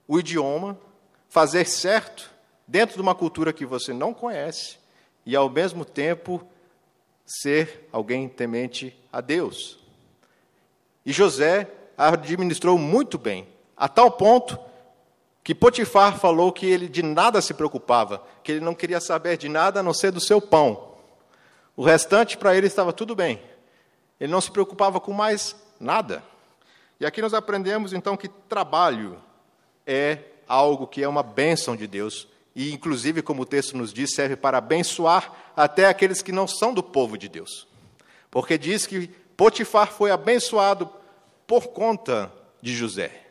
[0.07, 0.77] o idioma,
[1.27, 2.29] fazer certo
[2.67, 4.84] dentro de uma cultura que você não conhece
[5.25, 6.45] e ao mesmo tempo
[7.25, 9.79] ser alguém temente a Deus.
[11.05, 14.59] E José administrou muito bem, a tal ponto
[15.43, 19.47] que Potifar falou que ele de nada se preocupava, que ele não queria saber de
[19.47, 20.95] nada a não ser do seu pão.
[21.75, 23.39] O restante para ele estava tudo bem.
[24.19, 26.23] Ele não se preocupava com mais nada.
[26.99, 29.21] E aqui nós aprendemos então que trabalho
[29.85, 34.13] é algo que é uma bênção de Deus e, inclusive, como o texto nos diz,
[34.15, 37.67] serve para abençoar até aqueles que não são do povo de Deus.
[38.31, 40.89] Porque diz que Potifar foi abençoado
[41.45, 43.25] por conta de José.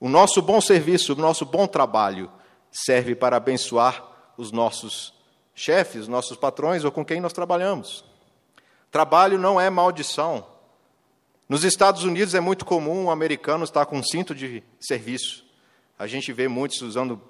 [0.00, 2.30] O nosso bom serviço, o nosso bom trabalho
[2.72, 4.04] serve para abençoar
[4.36, 5.14] os nossos
[5.54, 8.04] chefes, os nossos patrões ou com quem nós trabalhamos.
[8.90, 10.46] Trabalho não é maldição.
[11.48, 15.44] Nos Estados Unidos é muito comum um americano estar com um cinto de serviço.
[15.98, 17.20] A gente vê muitos usando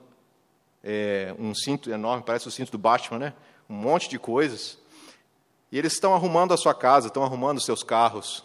[0.88, 3.34] é, um cinto enorme, parece o cinto do Batman, né?
[3.68, 4.78] Um monte de coisas.
[5.72, 8.44] E eles estão arrumando a sua casa, estão arrumando seus carros.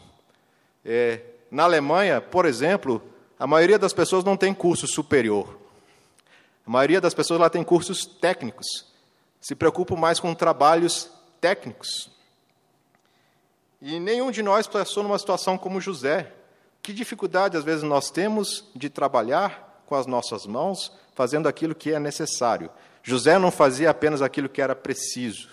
[0.83, 2.99] É, na Alemanha, por exemplo,
[3.37, 5.55] a maioria das pessoas não tem curso superior.
[6.65, 8.87] A maioria das pessoas lá tem cursos técnicos.
[9.39, 12.09] Se preocupam mais com trabalhos técnicos.
[13.79, 16.33] E nenhum de nós passou numa situação como José.
[16.81, 21.93] Que dificuldade às vezes nós temos de trabalhar com as nossas mãos, fazendo aquilo que
[21.93, 22.69] é necessário.
[23.03, 25.49] José não fazia apenas aquilo que era preciso,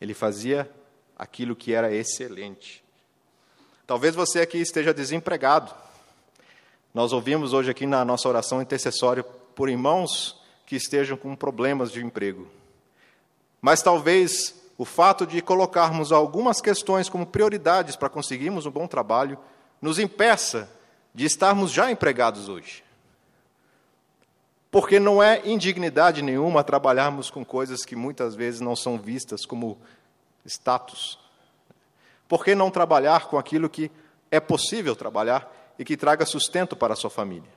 [0.00, 0.70] ele fazia
[1.18, 2.82] aquilo que era excelente.
[3.86, 5.72] Talvez você aqui esteja desempregado.
[6.94, 12.04] Nós ouvimos hoje aqui na nossa oração intercessória por irmãos que estejam com problemas de
[12.04, 12.48] emprego.
[13.60, 19.38] Mas talvez o fato de colocarmos algumas questões como prioridades para conseguirmos um bom trabalho
[19.80, 20.70] nos impeça
[21.14, 22.82] de estarmos já empregados hoje.
[24.72, 29.78] Porque não é indignidade nenhuma trabalharmos com coisas que muitas vezes não são vistas como
[30.46, 31.18] status.
[32.26, 33.90] Por que não trabalhar com aquilo que
[34.30, 37.50] é possível trabalhar e que traga sustento para a sua família?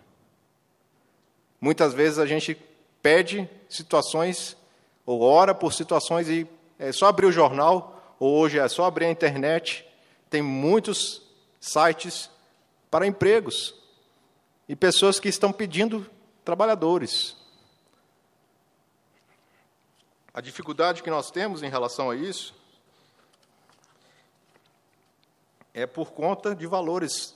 [1.61, 2.61] Muitas vezes a gente
[3.01, 4.57] pede situações
[5.05, 6.45] ou ora por situações e
[6.77, 9.87] é só abrir o jornal, ou hoje é só abrir a internet,
[10.29, 11.21] tem muitos
[11.61, 12.29] sites
[12.91, 13.73] para empregos
[14.67, 16.05] e pessoas que estão pedindo
[16.45, 17.35] trabalhadores.
[20.31, 22.53] A dificuldade que nós temos em relação a isso
[25.73, 27.35] é por conta de valores,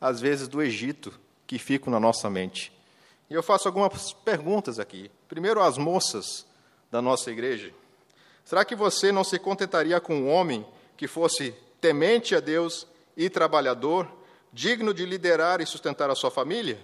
[0.00, 2.72] às vezes, do Egito, que ficam na nossa mente.
[3.28, 5.10] E eu faço algumas perguntas aqui.
[5.28, 6.46] Primeiro, às moças
[6.90, 7.72] da nossa igreja.
[8.44, 10.66] Será que você não se contentaria com um homem
[10.96, 14.08] que fosse temente a Deus e trabalhador,
[14.52, 16.80] digno de liderar e sustentar a sua família?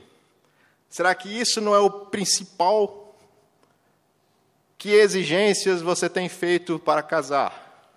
[0.92, 3.16] Será que isso não é o principal?
[4.76, 7.88] Que exigências você tem feito para casar?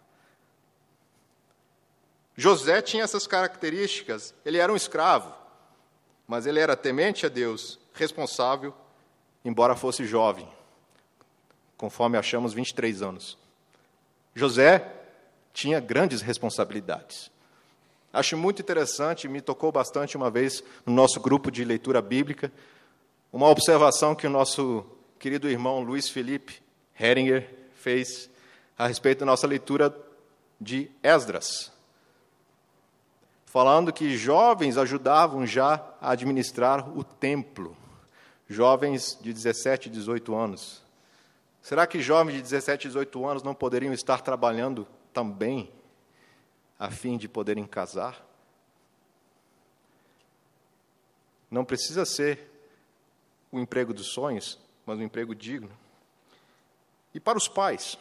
[2.38, 4.34] José tinha essas características.
[4.46, 5.36] Ele era um escravo,
[6.26, 8.74] mas ele era temente a Deus, responsável,
[9.44, 10.48] embora fosse jovem,
[11.76, 13.38] conforme achamos 23 anos.
[14.34, 14.90] José
[15.52, 17.30] tinha grandes responsabilidades.
[18.14, 22.50] Acho muito interessante, me tocou bastante uma vez no nosso grupo de leitura bíblica,
[23.36, 24.86] uma observação que o nosso
[25.20, 26.64] querido irmão Luiz Felipe
[26.98, 28.30] Heringer fez
[28.78, 29.94] a respeito da nossa leitura
[30.60, 31.70] de Esdras,
[33.46, 37.76] falando que jovens ajudavam já a administrar o templo,
[38.48, 40.82] jovens de 17, 18 anos.
[41.62, 45.70] Será que jovens de 17, 18 anos não poderiam estar trabalhando também
[46.80, 48.26] a fim de poderem casar?
[51.52, 52.55] Não precisa ser
[53.52, 55.72] o emprego dos sonhos, mas um emprego digno.
[57.14, 57.98] E para os pais,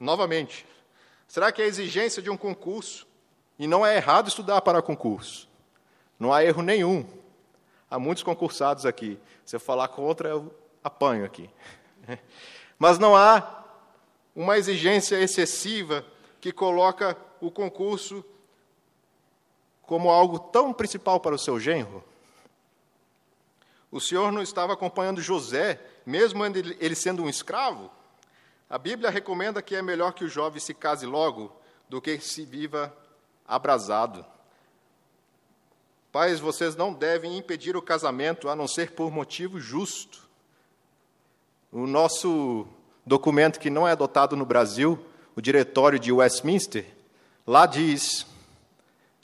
[0.00, 0.66] novamente,
[1.28, 3.06] será que a exigência de um concurso,
[3.58, 5.48] e não é errado estudar para concurso,
[6.18, 7.06] não há erro nenhum.
[7.90, 9.18] Há muitos concursados aqui.
[9.44, 11.48] Se eu falar contra, eu apanho aqui.
[12.78, 13.64] Mas não há
[14.34, 16.04] uma exigência excessiva
[16.40, 18.24] que coloca o concurso
[19.82, 22.02] como algo tão principal para o seu genro.
[23.90, 27.90] O Senhor não estava acompanhando José, mesmo ele sendo um escravo.
[28.68, 31.54] A Bíblia recomenda que é melhor que o jovem se case logo
[31.88, 32.94] do que se viva
[33.46, 34.26] abrasado.
[36.10, 40.26] Pais, vocês não devem impedir o casamento a não ser por motivo justo.
[41.70, 42.66] O nosso
[43.04, 44.98] documento que não é adotado no Brasil,
[45.36, 46.86] o Diretório de Westminster,
[47.46, 48.26] lá diz,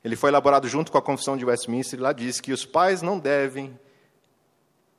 [0.05, 3.19] ele foi elaborado junto com a Confissão de Westminster, lá diz que os pais não
[3.19, 3.77] devem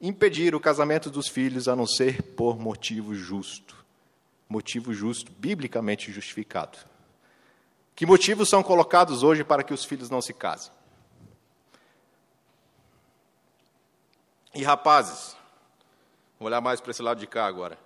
[0.03, 3.75] impedir o casamento dos filhos a não ser por motivo justo.
[4.47, 6.77] Motivo justo, biblicamente justificado.
[7.95, 10.71] Que motivos são colocados hoje para que os filhos não se casem?
[14.53, 15.35] E rapazes,
[16.43, 17.79] Vou olhar mais para esse lado de cá agora.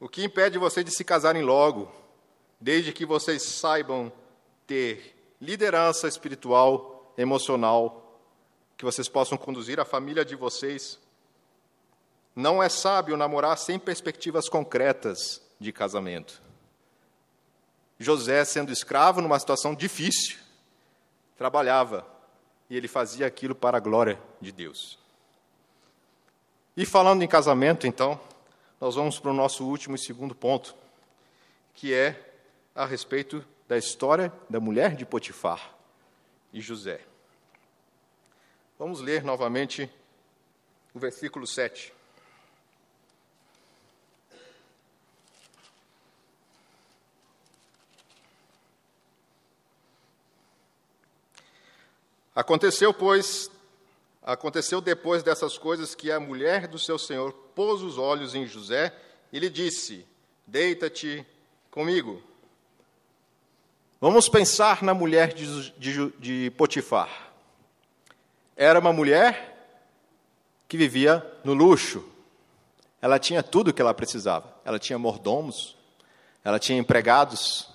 [0.00, 1.88] O que impede vocês de se casarem logo,
[2.60, 4.12] desde que vocês saibam
[4.66, 8.05] ter liderança espiritual, emocional,
[8.76, 10.98] que vocês possam conduzir a família de vocês?
[12.34, 16.42] Não é sábio namorar sem perspectivas concretas de casamento.
[17.98, 20.36] José, sendo escravo numa situação difícil,
[21.36, 22.06] trabalhava
[22.68, 24.98] e ele fazia aquilo para a glória de Deus.
[26.76, 28.20] E falando em casamento, então,
[28.78, 30.74] nós vamos para o nosso último e segundo ponto,
[31.74, 32.34] que é
[32.74, 35.74] a respeito da história da mulher de Potifar
[36.52, 37.00] e José.
[38.78, 39.90] Vamos ler novamente
[40.92, 41.94] o versículo 7.
[52.34, 53.50] Aconteceu, pois,
[54.22, 58.94] aconteceu depois dessas coisas que a mulher do seu senhor pôs os olhos em José
[59.32, 60.06] e lhe disse:
[60.46, 61.26] Deita-te
[61.70, 62.22] comigo.
[63.98, 67.25] Vamos pensar na mulher de, de, de Potifar.
[68.56, 69.54] Era uma mulher
[70.66, 72.04] que vivia no luxo.
[73.00, 74.54] Ela tinha tudo o que ela precisava.
[74.64, 75.76] Ela tinha mordomos,
[76.42, 77.68] ela tinha empregados,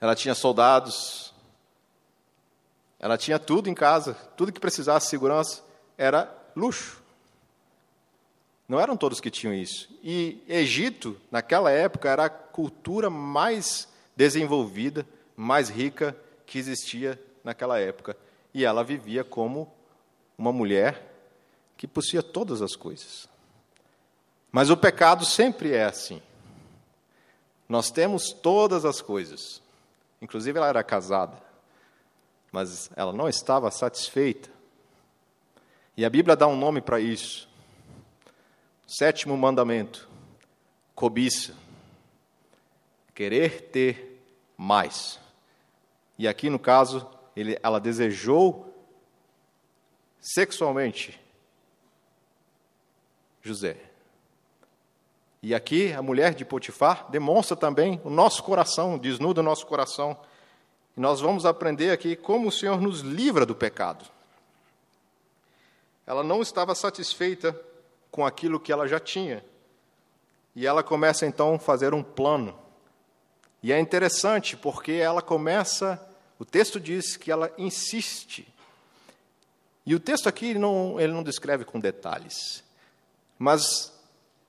[0.00, 1.34] ela tinha soldados,
[3.00, 5.64] ela tinha tudo em casa, tudo que precisasse de segurança
[5.96, 7.02] era luxo.
[8.68, 9.88] Não eram todos que tinham isso.
[10.02, 18.16] E Egito, naquela época, era a cultura mais desenvolvida, mais rica que existia naquela época.
[18.52, 19.72] E ela vivia como
[20.38, 21.04] uma mulher
[21.76, 23.28] que possuía todas as coisas.
[24.50, 26.22] Mas o pecado sempre é assim.
[27.68, 29.60] Nós temos todas as coisas.
[30.22, 31.48] Inclusive, ela era casada
[32.50, 34.50] mas ela não estava satisfeita.
[35.96, 37.48] E a Bíblia dá um nome para isso.
[38.86, 40.08] Sétimo mandamento:
[40.94, 41.54] cobiça.
[43.14, 44.22] Querer ter
[44.56, 45.18] mais.
[46.18, 48.67] E aqui, no caso, ele, ela desejou
[50.20, 51.18] sexualmente
[53.42, 53.76] José.
[55.42, 60.18] E aqui a mulher de Potifar demonstra também o nosso coração, desnuda o nosso coração
[60.98, 64.04] e nós vamos aprender aqui como o Senhor nos livra do pecado.
[66.04, 67.56] Ela não estava satisfeita
[68.10, 69.44] com aquilo que ela já tinha.
[70.56, 72.58] E ela começa então a fazer um plano.
[73.62, 76.04] E é interessante porque ela começa,
[76.36, 78.52] o texto diz que ela insiste.
[79.88, 82.62] E o texto aqui não, ele não descreve com detalhes.
[83.38, 83.90] Mas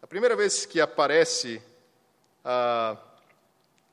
[0.01, 1.61] a primeira vez que aparece
[2.43, 2.97] a,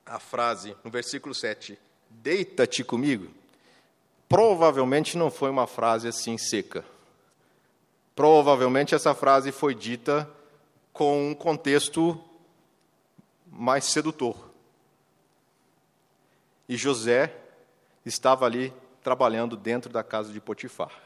[0.04, 1.78] a frase, no versículo 7,
[2.10, 3.32] deita-te comigo,
[4.28, 6.84] provavelmente não foi uma frase assim seca.
[8.16, 10.28] Provavelmente essa frase foi dita
[10.92, 12.20] com um contexto
[13.46, 14.50] mais sedutor.
[16.68, 17.32] E José
[18.04, 21.05] estava ali trabalhando dentro da casa de Potifar.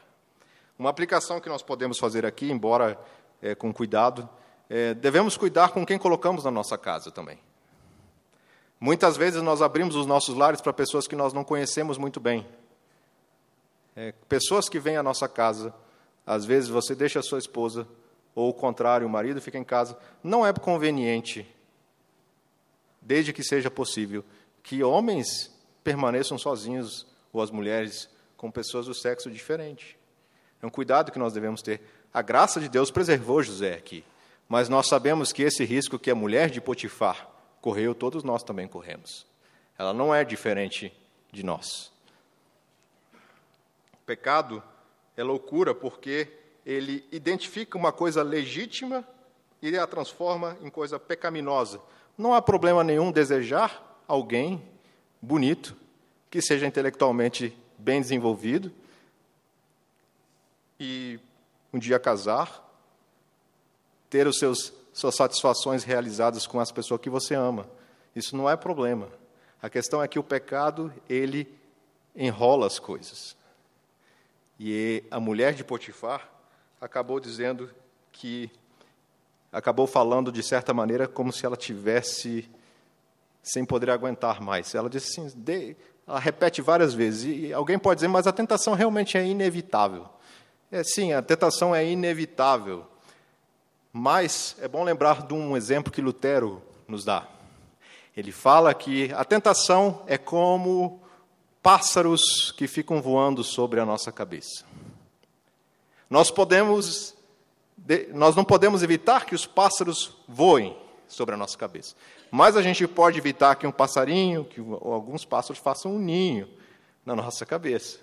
[0.81, 2.99] Uma aplicação que nós podemos fazer aqui, embora
[3.39, 4.27] é, com cuidado,
[4.67, 7.37] é, devemos cuidar com quem colocamos na nossa casa também.
[8.79, 12.47] Muitas vezes nós abrimos os nossos lares para pessoas que nós não conhecemos muito bem.
[13.95, 15.71] É, pessoas que vêm à nossa casa,
[16.25, 17.87] às vezes você deixa a sua esposa,
[18.33, 19.95] ou o contrário, o marido fica em casa.
[20.23, 21.47] Não é conveniente,
[22.99, 24.25] desde que seja possível,
[24.63, 30.00] que homens permaneçam sozinhos, ou as mulheres com pessoas do sexo diferente.
[30.61, 31.81] É um cuidado que nós devemos ter.
[32.13, 34.03] A graça de Deus preservou José aqui,
[34.47, 37.27] mas nós sabemos que esse risco que a mulher de Potifar
[37.59, 39.25] correu, todos nós também corremos.
[39.77, 40.93] Ela não é diferente
[41.31, 41.91] de nós.
[43.93, 44.61] O pecado
[45.17, 46.27] é loucura porque
[46.65, 49.07] ele identifica uma coisa legítima
[49.61, 51.81] e a transforma em coisa pecaminosa.
[52.17, 54.61] Não há problema nenhum desejar alguém
[55.21, 55.75] bonito,
[56.29, 58.71] que seja intelectualmente bem desenvolvido
[60.81, 61.19] e
[61.71, 62.67] um dia casar,
[64.09, 67.65] ter os seus suas satisfações realizadas com as pessoas que você ama.
[68.15, 69.07] Isso não é problema.
[69.61, 71.47] A questão é que o pecado, ele
[72.15, 73.37] enrola as coisas.
[74.59, 76.29] E a mulher de Potifar
[76.79, 77.69] acabou dizendo
[78.11, 78.51] que
[79.51, 82.49] acabou falando de certa maneira como se ela tivesse
[83.41, 84.75] sem poder aguentar mais.
[84.75, 85.75] Ela disse assim,
[86.07, 87.23] ela repete várias vezes.
[87.23, 90.09] E alguém pode dizer, mas a tentação realmente é inevitável.
[90.71, 92.85] É, sim, a tentação é inevitável.
[93.91, 97.27] Mas é bom lembrar de um exemplo que Lutero nos dá.
[98.15, 101.01] Ele fala que a tentação é como
[101.61, 104.63] pássaros que ficam voando sobre a nossa cabeça.
[106.09, 107.15] Nós podemos
[108.13, 111.95] nós não podemos evitar que os pássaros voem sobre a nossa cabeça.
[112.29, 116.47] Mas a gente pode evitar que um passarinho, que alguns pássaros façam um ninho
[117.05, 117.99] na nossa cabeça.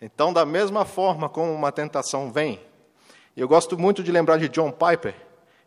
[0.00, 2.60] Então, da mesma forma como uma tentação vem,
[3.36, 5.14] eu gosto muito de lembrar de John Piper.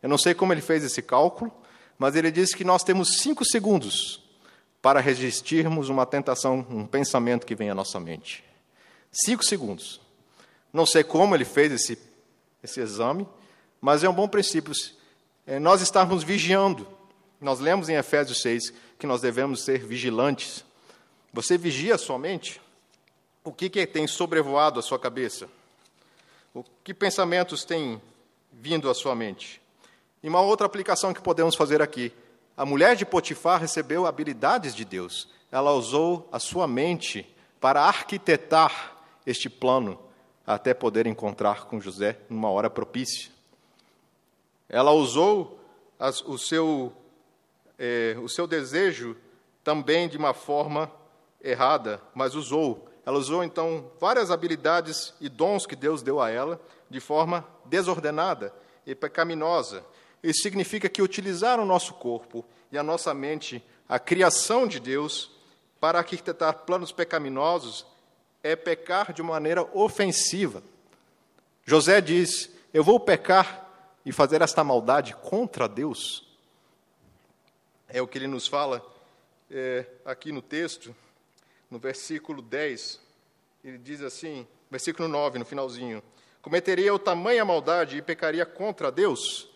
[0.02, 1.52] Eu não sei como ele fez esse cálculo,
[1.98, 4.22] mas ele disse que nós temos cinco segundos
[4.82, 8.44] para resistirmos uma tentação, um pensamento que vem à nossa mente.
[9.12, 10.02] Cinco segundos.
[10.74, 11.98] Não sei como ele fez esse,
[12.62, 13.28] esse exame,
[13.80, 14.74] mas é um bom princípio.
[15.46, 16.88] É nós estarmos vigiando.
[17.40, 20.66] Nós lemos em Efésios 6 que nós devemos ser vigilantes.
[21.32, 22.60] Você vigia a sua mente?
[23.44, 25.50] O que, que tem sobrevoado a sua cabeça?
[26.54, 28.02] O que pensamentos têm
[28.52, 29.62] vindo à sua mente?
[30.22, 32.14] E uma outra aplicação que podemos fazer aqui.
[32.56, 35.28] A mulher de Potifar recebeu habilidades de Deus.
[35.52, 37.28] Ela usou a sua mente
[37.60, 40.00] para arquitetar este plano
[40.48, 43.32] até poder encontrar com José numa hora propícia.
[44.70, 45.60] Ela usou
[46.00, 46.94] as, o, seu,
[47.78, 49.18] é, o seu desejo
[49.64, 50.91] também de uma forma
[51.41, 52.89] errada, mas usou.
[53.06, 58.54] Ela usou então várias habilidades e dons que Deus deu a ela de forma desordenada
[58.86, 59.84] e pecaminosa.
[60.22, 65.32] Isso significa que utilizar o nosso corpo e a nossa mente, a criação de Deus,
[65.80, 67.86] para arquitetar planos pecaminosos,
[68.41, 70.64] é pecar de maneira ofensiva.
[71.66, 73.70] José diz: Eu vou pecar
[74.06, 76.26] e fazer esta maldade contra Deus.
[77.89, 78.86] É o que ele nos fala
[79.51, 80.95] é, aqui no texto
[81.74, 83.01] no versículo 10,
[83.63, 86.03] ele diz assim, versículo 9, no finalzinho:
[86.39, 89.49] Cometeria o tamanha maldade e pecaria contra Deus?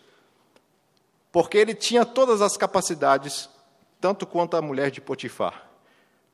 [1.30, 3.48] Porque ele tinha todas as capacidades,
[4.00, 5.70] tanto quanto a mulher de Potifar,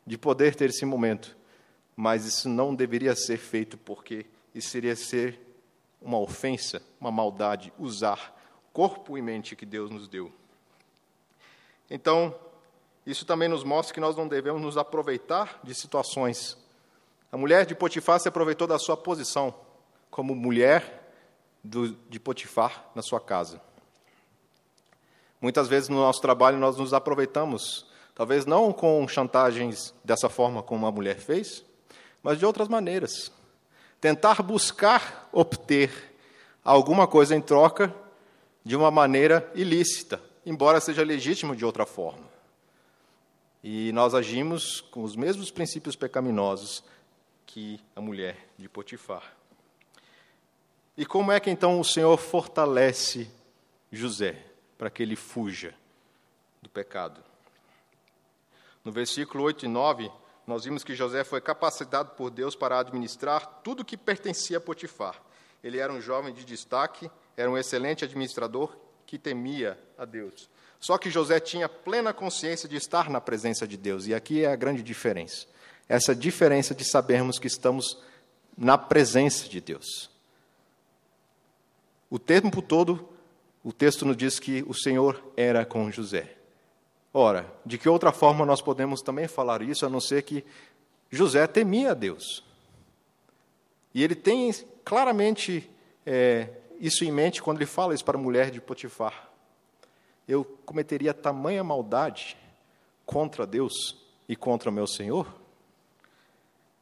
[0.06, 1.36] de poder ter esse momento,
[1.94, 4.24] mas isso não deveria ser feito porque
[4.54, 5.38] isso seria ser
[6.00, 8.34] uma ofensa, uma maldade, usar
[8.72, 10.32] corpo e mente que Deus nos deu.
[11.90, 12.34] Então,
[13.06, 16.56] isso também nos mostra que nós não devemos nos aproveitar de situações.
[17.30, 19.54] A mulher de Potifar se aproveitou da sua posição
[20.10, 21.12] como mulher
[21.62, 23.60] do, de Potifar na sua casa.
[25.40, 30.86] Muitas vezes no nosso trabalho nós nos aproveitamos, talvez não com chantagens dessa forma como
[30.86, 31.62] a mulher fez,
[32.22, 33.30] mas de outras maneiras.
[34.00, 36.16] Tentar buscar obter
[36.64, 37.94] alguma coisa em troca
[38.64, 42.33] de uma maneira ilícita, embora seja legítimo de outra forma.
[43.66, 46.84] E nós agimos com os mesmos princípios pecaminosos
[47.46, 49.34] que a mulher de Potifar.
[50.98, 53.26] E como é que então o Senhor fortalece
[53.90, 54.36] José
[54.76, 55.74] para que ele fuja
[56.60, 57.24] do pecado?
[58.84, 60.12] No versículo 8 e 9,
[60.46, 65.22] nós vimos que José foi capacitado por Deus para administrar tudo que pertencia a Potifar.
[65.62, 70.50] Ele era um jovem de destaque, era um excelente administrador que temia a Deus.
[70.84, 74.52] Só que José tinha plena consciência de estar na presença de Deus, e aqui é
[74.52, 75.46] a grande diferença.
[75.88, 78.02] Essa diferença de sabermos que estamos
[78.54, 80.10] na presença de Deus.
[82.10, 83.08] O tempo todo,
[83.64, 86.36] o texto nos diz que o Senhor era com José.
[87.14, 90.44] Ora, de que outra forma nós podemos também falar isso, a não ser que
[91.10, 92.44] José temia a Deus.
[93.94, 94.52] E ele tem
[94.84, 95.66] claramente
[96.04, 99.32] é, isso em mente quando ele fala isso para a mulher de Potifar
[100.26, 102.36] eu cometeria tamanha maldade
[103.04, 103.96] contra Deus
[104.28, 105.26] e contra meu Senhor?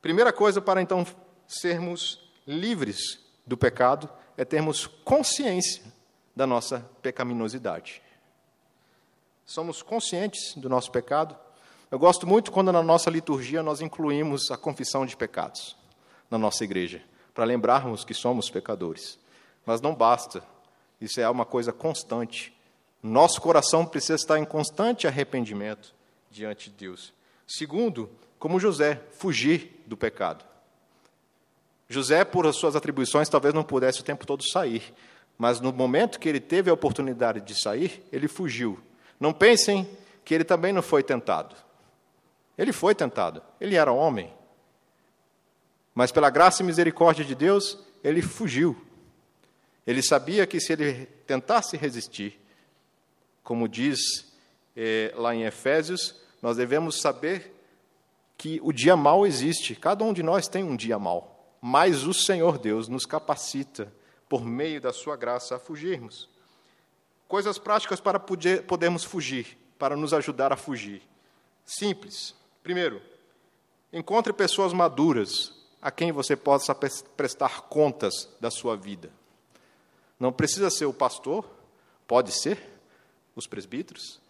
[0.01, 1.07] Primeira coisa para então
[1.47, 5.83] sermos livres do pecado é termos consciência
[6.35, 8.03] da nossa pecaminosidade.
[9.45, 11.37] Somos conscientes do nosso pecado.
[11.91, 15.77] Eu gosto muito quando na nossa liturgia nós incluímos a confissão de pecados
[16.31, 17.03] na nossa igreja,
[17.35, 19.19] para lembrarmos que somos pecadores.
[19.67, 20.43] Mas não basta,
[21.01, 22.57] isso é uma coisa constante.
[23.03, 25.93] Nosso coração precisa estar em constante arrependimento
[26.31, 27.13] diante de Deus.
[27.47, 30.45] Segundo, como José, fugir do pecado.
[31.89, 34.95] José, por as suas atribuições, talvez não pudesse o tempo todo sair,
[35.37, 38.81] mas no momento que ele teve a oportunidade de sair, ele fugiu.
[39.19, 39.89] Não pensem
[40.25, 41.55] que ele também não foi tentado.
[42.57, 44.33] Ele foi tentado, ele era homem.
[45.95, 48.77] Mas pela graça e misericórdia de Deus, ele fugiu.
[49.87, 52.41] Ele sabia que se ele tentasse resistir,
[53.43, 54.33] como diz
[54.77, 57.55] é, lá em Efésios, nós devemos saber
[58.37, 59.75] que o dia mal existe.
[59.75, 61.57] Cada um de nós tem um dia mal.
[61.61, 63.93] Mas o Senhor Deus nos capacita,
[64.29, 66.29] por meio da Sua graça, a fugirmos.
[67.29, 71.03] Coisas práticas para poder, podermos fugir, para nos ajudar a fugir.
[71.65, 72.35] Simples.
[72.63, 73.01] Primeiro,
[73.93, 79.11] encontre pessoas maduras a quem você possa prestar contas da sua vida.
[80.19, 81.45] Não precisa ser o pastor,
[82.07, 82.72] pode ser,
[83.35, 84.21] os presbíteros.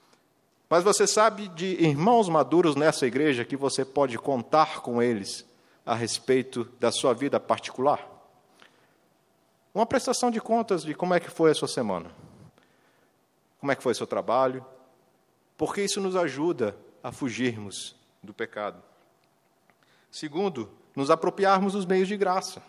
[0.69, 5.45] Mas você sabe de irmãos maduros nessa igreja que você pode contar com eles
[5.85, 8.09] a respeito da sua vida particular?
[9.75, 12.11] Uma prestação de contas de como é que foi a sua semana.
[13.59, 14.65] Como é que foi o seu trabalho?
[15.57, 18.83] Porque isso nos ajuda a fugirmos do pecado.
[20.11, 22.63] Segundo, nos apropriarmos dos meios de graça.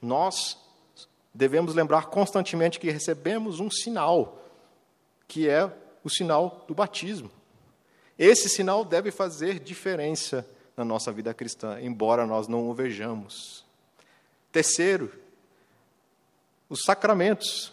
[0.00, 0.58] Nós
[1.34, 4.41] devemos lembrar constantemente que recebemos um sinal,
[5.32, 5.72] que é
[6.04, 7.30] o sinal do batismo.
[8.18, 13.64] Esse sinal deve fazer diferença na nossa vida cristã, embora nós não o vejamos.
[14.52, 15.10] Terceiro,
[16.68, 17.72] os sacramentos.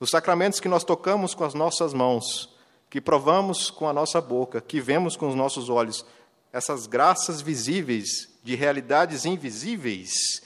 [0.00, 2.52] Os sacramentos que nós tocamos com as nossas mãos,
[2.90, 6.04] que provamos com a nossa boca, que vemos com os nossos olhos,
[6.52, 10.42] essas graças visíveis de realidades invisíveis,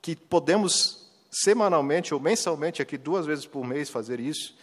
[0.00, 4.54] que podemos semanalmente ou mensalmente, aqui duas vezes por mês, fazer isso.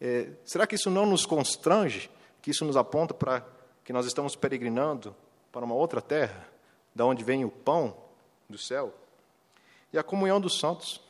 [0.00, 2.10] É, será que isso não nos constrange?
[2.40, 3.46] Que isso nos aponta para
[3.84, 5.14] que nós estamos peregrinando
[5.52, 6.48] para uma outra terra,
[6.94, 7.96] da onde vem o pão
[8.48, 8.94] do céu?
[9.92, 11.00] E a comunhão dos santos.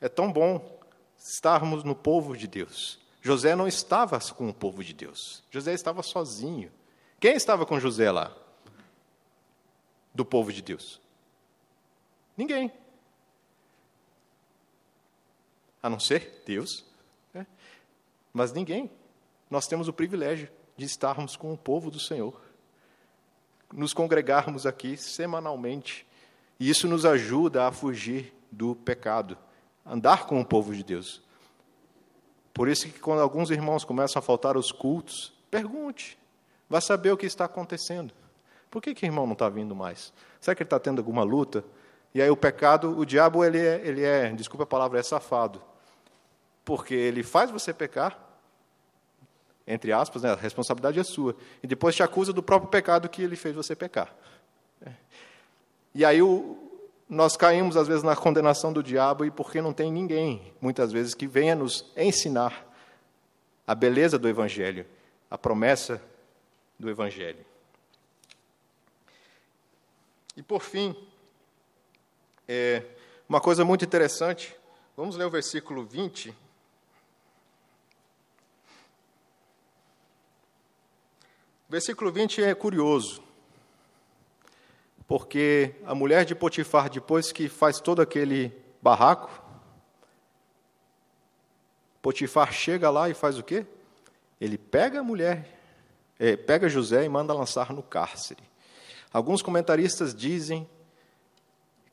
[0.00, 0.78] É tão bom
[1.18, 2.98] estarmos no povo de Deus.
[3.20, 5.42] José não estava com o povo de Deus.
[5.50, 6.72] José estava sozinho.
[7.20, 8.34] Quem estava com José lá?
[10.14, 11.00] Do povo de Deus?
[12.36, 12.72] Ninguém.
[15.82, 16.87] A não ser Deus.
[18.32, 18.90] Mas ninguém.
[19.50, 22.40] Nós temos o privilégio de estarmos com o povo do Senhor.
[23.72, 26.06] Nos congregarmos aqui semanalmente.
[26.60, 29.36] E isso nos ajuda a fugir do pecado
[29.88, 31.22] andar com o povo de Deus.
[32.52, 36.18] Por isso que quando alguns irmãos começam a faltar os cultos, pergunte,
[36.68, 38.12] vá saber o que está acontecendo.
[38.70, 40.12] Por que, que o irmão não está vindo mais?
[40.40, 41.64] Será que ele está tendo alguma luta?
[42.14, 45.62] E aí o pecado, o diabo, ele é, ele é, desculpa a palavra, é safado.
[46.68, 48.22] Porque ele faz você pecar,
[49.66, 51.34] entre aspas, né, a responsabilidade é sua.
[51.62, 54.14] E depois te acusa do próprio pecado que ele fez você pecar.
[55.94, 56.58] E aí o,
[57.08, 61.14] nós caímos, às vezes, na condenação do diabo e porque não tem ninguém, muitas vezes,
[61.14, 62.70] que venha nos ensinar
[63.66, 64.84] a beleza do Evangelho,
[65.30, 66.02] a promessa
[66.78, 67.46] do Evangelho.
[70.36, 70.94] E, por fim,
[72.46, 72.82] é,
[73.26, 74.54] uma coisa muito interessante,
[74.94, 76.36] vamos ler o versículo 20.
[81.68, 83.28] Versículo 20 é curioso
[85.08, 88.52] porque a mulher de Potifar, depois que faz todo aquele
[88.82, 89.42] barraco,
[92.02, 93.66] Potifar chega lá e faz o quê?
[94.38, 95.58] Ele pega a mulher,
[96.18, 98.42] é, pega José e manda lançar no cárcere.
[99.10, 100.68] Alguns comentaristas dizem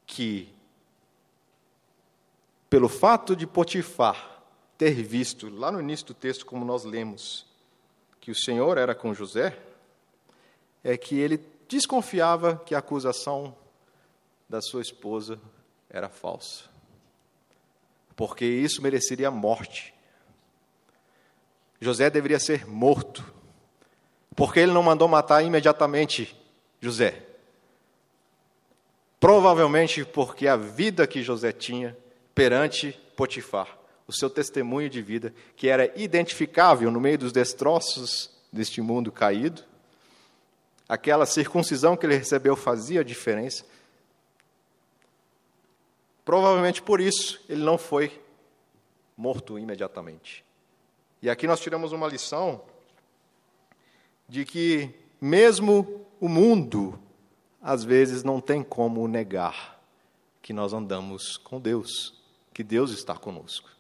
[0.06, 0.54] que,
[2.70, 4.44] pelo fato de Potifar
[4.78, 7.48] ter visto, lá no início do texto, como nós lemos,
[8.26, 9.56] que o Senhor era com José,
[10.84, 13.56] é que ele desconfiava que a acusação
[14.50, 15.40] da sua esposa
[15.88, 16.64] era falsa,
[18.16, 19.94] porque isso mereceria morte.
[21.80, 23.24] José deveria ser morto,
[24.36, 26.36] porque ele não mandou matar imediatamente
[26.82, 27.28] José.
[29.20, 31.96] Provavelmente porque a vida que José tinha
[32.34, 38.82] perante Potifar, o seu testemunho de vida, que era identificável no meio dos destroços deste
[38.82, 39.64] mundo caído,
[40.88, 43.66] aquela circuncisão que ele recebeu fazia diferença.
[46.24, 48.22] Provavelmente por isso ele não foi
[49.18, 50.44] morto imediatamente.
[51.22, 52.62] E aqui nós tiramos uma lição
[54.28, 57.00] de que, mesmo o mundo,
[57.62, 59.80] às vezes não tem como negar
[60.42, 62.22] que nós andamos com Deus,
[62.54, 63.75] que Deus está conosco.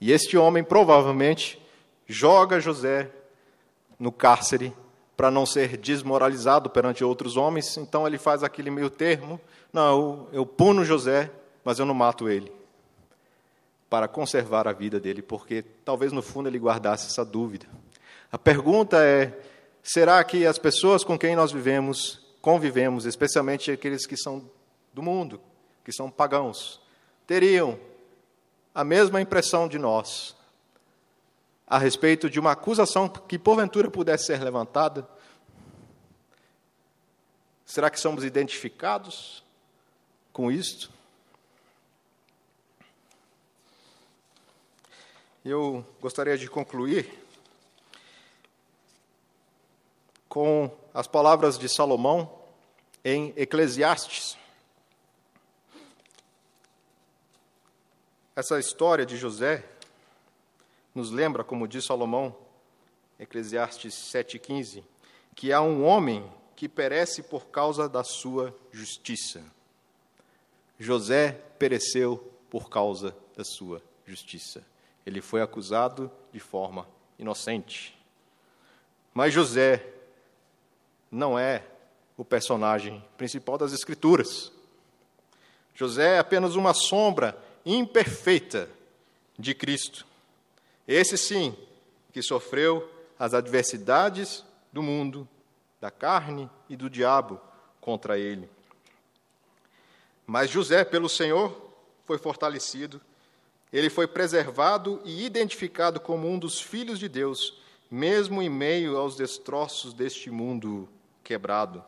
[0.00, 1.60] E este homem provavelmente
[2.08, 3.10] joga José
[3.98, 4.72] no cárcere
[5.16, 9.38] para não ser desmoralizado perante outros homens, então ele faz aquele meio termo:
[9.70, 11.30] não, eu, puno José,
[11.62, 12.50] mas eu não mato ele,
[13.90, 17.66] para conservar a vida dele, porque talvez no fundo ele guardasse essa dúvida.
[18.32, 19.38] A pergunta é:
[19.82, 24.50] será que as pessoas com quem nós vivemos, convivemos, especialmente aqueles que são
[24.94, 25.38] do mundo,
[25.84, 26.80] que são pagãos,
[27.26, 27.78] teriam
[28.74, 30.36] a mesma impressão de nós
[31.66, 35.08] a respeito de uma acusação que porventura pudesse ser levantada?
[37.64, 39.44] Será que somos identificados
[40.32, 40.90] com isto?
[45.44, 47.24] Eu gostaria de concluir
[50.28, 52.40] com as palavras de Salomão
[53.04, 54.39] em Eclesiastes.
[58.34, 59.64] Essa história de José
[60.94, 62.36] nos lembra, como diz Salomão,
[63.18, 64.84] Eclesiastes 7,15,
[65.34, 69.42] que há um homem que perece por causa da sua justiça.
[70.78, 72.18] José pereceu
[72.48, 74.64] por causa da sua justiça.
[75.04, 76.86] Ele foi acusado de forma
[77.18, 77.98] inocente.
[79.12, 79.84] Mas José
[81.10, 81.64] não é
[82.16, 84.52] o personagem principal das Escrituras.
[85.74, 87.36] José é apenas uma sombra
[87.74, 88.68] imperfeita
[89.38, 90.06] de Cristo.
[90.86, 91.56] Esse sim,
[92.12, 95.28] que sofreu as adversidades do mundo,
[95.80, 97.40] da carne e do diabo
[97.80, 98.48] contra ele.
[100.26, 101.70] Mas José, pelo Senhor,
[102.04, 103.00] foi fortalecido,
[103.72, 107.58] ele foi preservado e identificado como um dos filhos de Deus,
[107.90, 110.88] mesmo em meio aos destroços deste mundo
[111.22, 111.84] quebrado.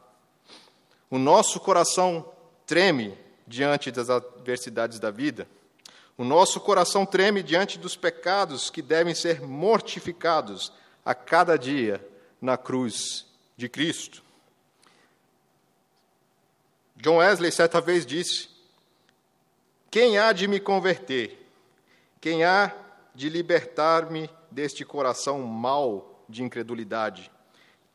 [1.10, 2.32] O nosso coração
[2.66, 5.46] treme diante das adversidades da vida.
[6.22, 10.72] O nosso coração treme diante dos pecados que devem ser mortificados
[11.04, 12.00] a cada dia
[12.40, 14.22] na cruz de Cristo.
[16.94, 18.48] John Wesley certa vez disse:
[19.90, 21.44] Quem há de me converter?
[22.20, 22.72] Quem há
[23.12, 27.32] de libertar-me deste coração mau de incredulidade?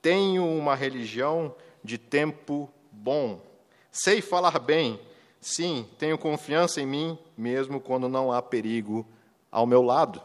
[0.01, 3.41] Tenho uma religião de tempo bom.
[3.89, 4.99] Sei falar bem.
[5.47, 9.07] Sim, tenho confiança em mim, mesmo quando não há perigo
[9.49, 10.21] ao meu lado.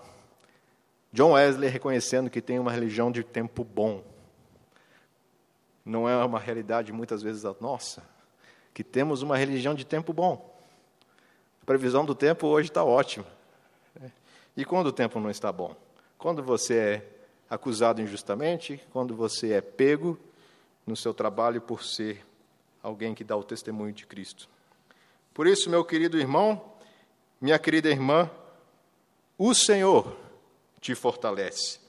[1.12, 4.02] John Wesley reconhecendo que tem uma religião de tempo bom.
[5.84, 8.02] Não é uma realidade muitas vezes a nossa,
[8.74, 10.52] que temos uma religião de tempo bom.
[11.62, 13.26] A previsão do tempo hoje está ótima.
[14.56, 15.76] E quando o tempo não está bom?
[16.18, 17.08] Quando você é
[17.48, 20.18] acusado injustamente, quando você é pego
[20.84, 22.26] no seu trabalho por ser
[22.82, 24.50] alguém que dá o testemunho de Cristo.
[25.34, 26.72] Por isso, meu querido irmão,
[27.40, 28.30] minha querida irmã,
[29.38, 30.16] o Senhor
[30.80, 31.80] te fortalece.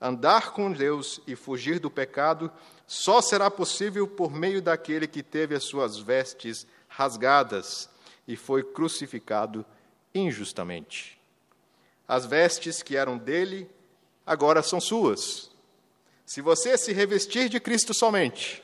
[0.00, 2.50] Andar com Deus e fugir do pecado
[2.86, 7.88] só será possível por meio daquele que teve as suas vestes rasgadas
[8.26, 9.64] e foi crucificado
[10.14, 11.20] injustamente.
[12.06, 13.70] As vestes que eram dele
[14.26, 15.50] agora são suas.
[16.24, 18.62] Se você se revestir de Cristo somente,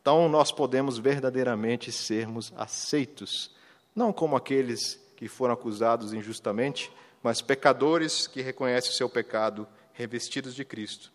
[0.00, 3.50] então nós podemos verdadeiramente sermos aceitos,
[3.94, 6.90] não como aqueles que foram acusados injustamente,
[7.22, 11.12] mas pecadores que reconhecem o seu pecado, revestidos de Cristo.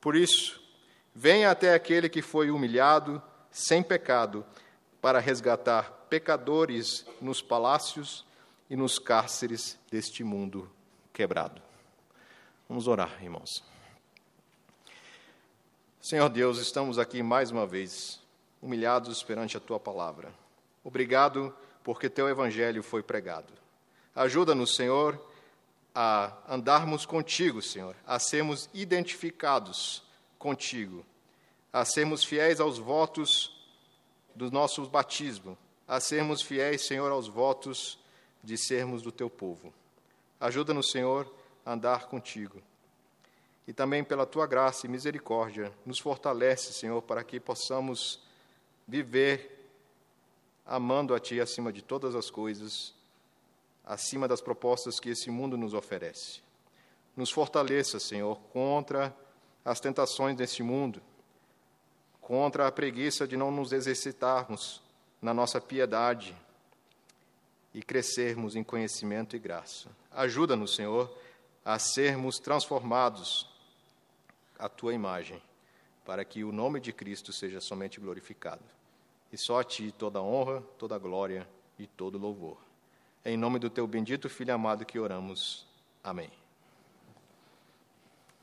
[0.00, 0.60] Por isso,
[1.14, 4.44] venha até aquele que foi humilhado, sem pecado,
[5.00, 8.26] para resgatar pecadores nos palácios
[8.68, 10.70] e nos cárceres deste mundo
[11.12, 11.62] quebrado.
[12.68, 13.64] Vamos orar, irmãos.
[16.00, 18.18] Senhor Deus, estamos aqui mais uma vez,
[18.62, 20.32] humilhados perante a tua palavra.
[20.82, 23.52] Obrigado porque teu evangelho foi pregado.
[24.16, 25.22] Ajuda-nos, Senhor,
[25.94, 30.02] a andarmos contigo, Senhor, a sermos identificados
[30.38, 31.04] contigo,
[31.70, 33.62] a sermos fiéis aos votos
[34.34, 37.98] do nosso batismo, a sermos fiéis, Senhor, aos votos
[38.42, 39.70] de sermos do teu povo.
[40.40, 41.30] Ajuda-nos, Senhor,
[41.64, 42.62] a andar contigo.
[43.70, 48.20] E também pela tua graça e misericórdia, nos fortalece, Senhor, para que possamos
[48.84, 49.70] viver
[50.66, 52.92] amando a Ti acima de todas as coisas
[53.84, 56.40] acima das propostas que esse mundo nos oferece.
[57.16, 59.16] Nos fortaleça, Senhor, contra
[59.64, 61.00] as tentações desse mundo,
[62.20, 64.82] contra a preguiça de não nos exercitarmos
[65.22, 66.36] na nossa piedade
[67.72, 69.88] e crescermos em conhecimento e graça.
[70.10, 71.08] Ajuda-nos, Senhor,
[71.64, 73.48] a sermos transformados
[74.60, 75.42] à tua imagem,
[76.04, 78.62] para que o nome de Cristo seja somente glorificado.
[79.32, 81.48] E só a ti toda honra, toda glória
[81.78, 82.58] e todo louvor.
[83.24, 85.66] É em nome do teu bendito Filho amado que oramos.
[86.02, 86.39] Amém.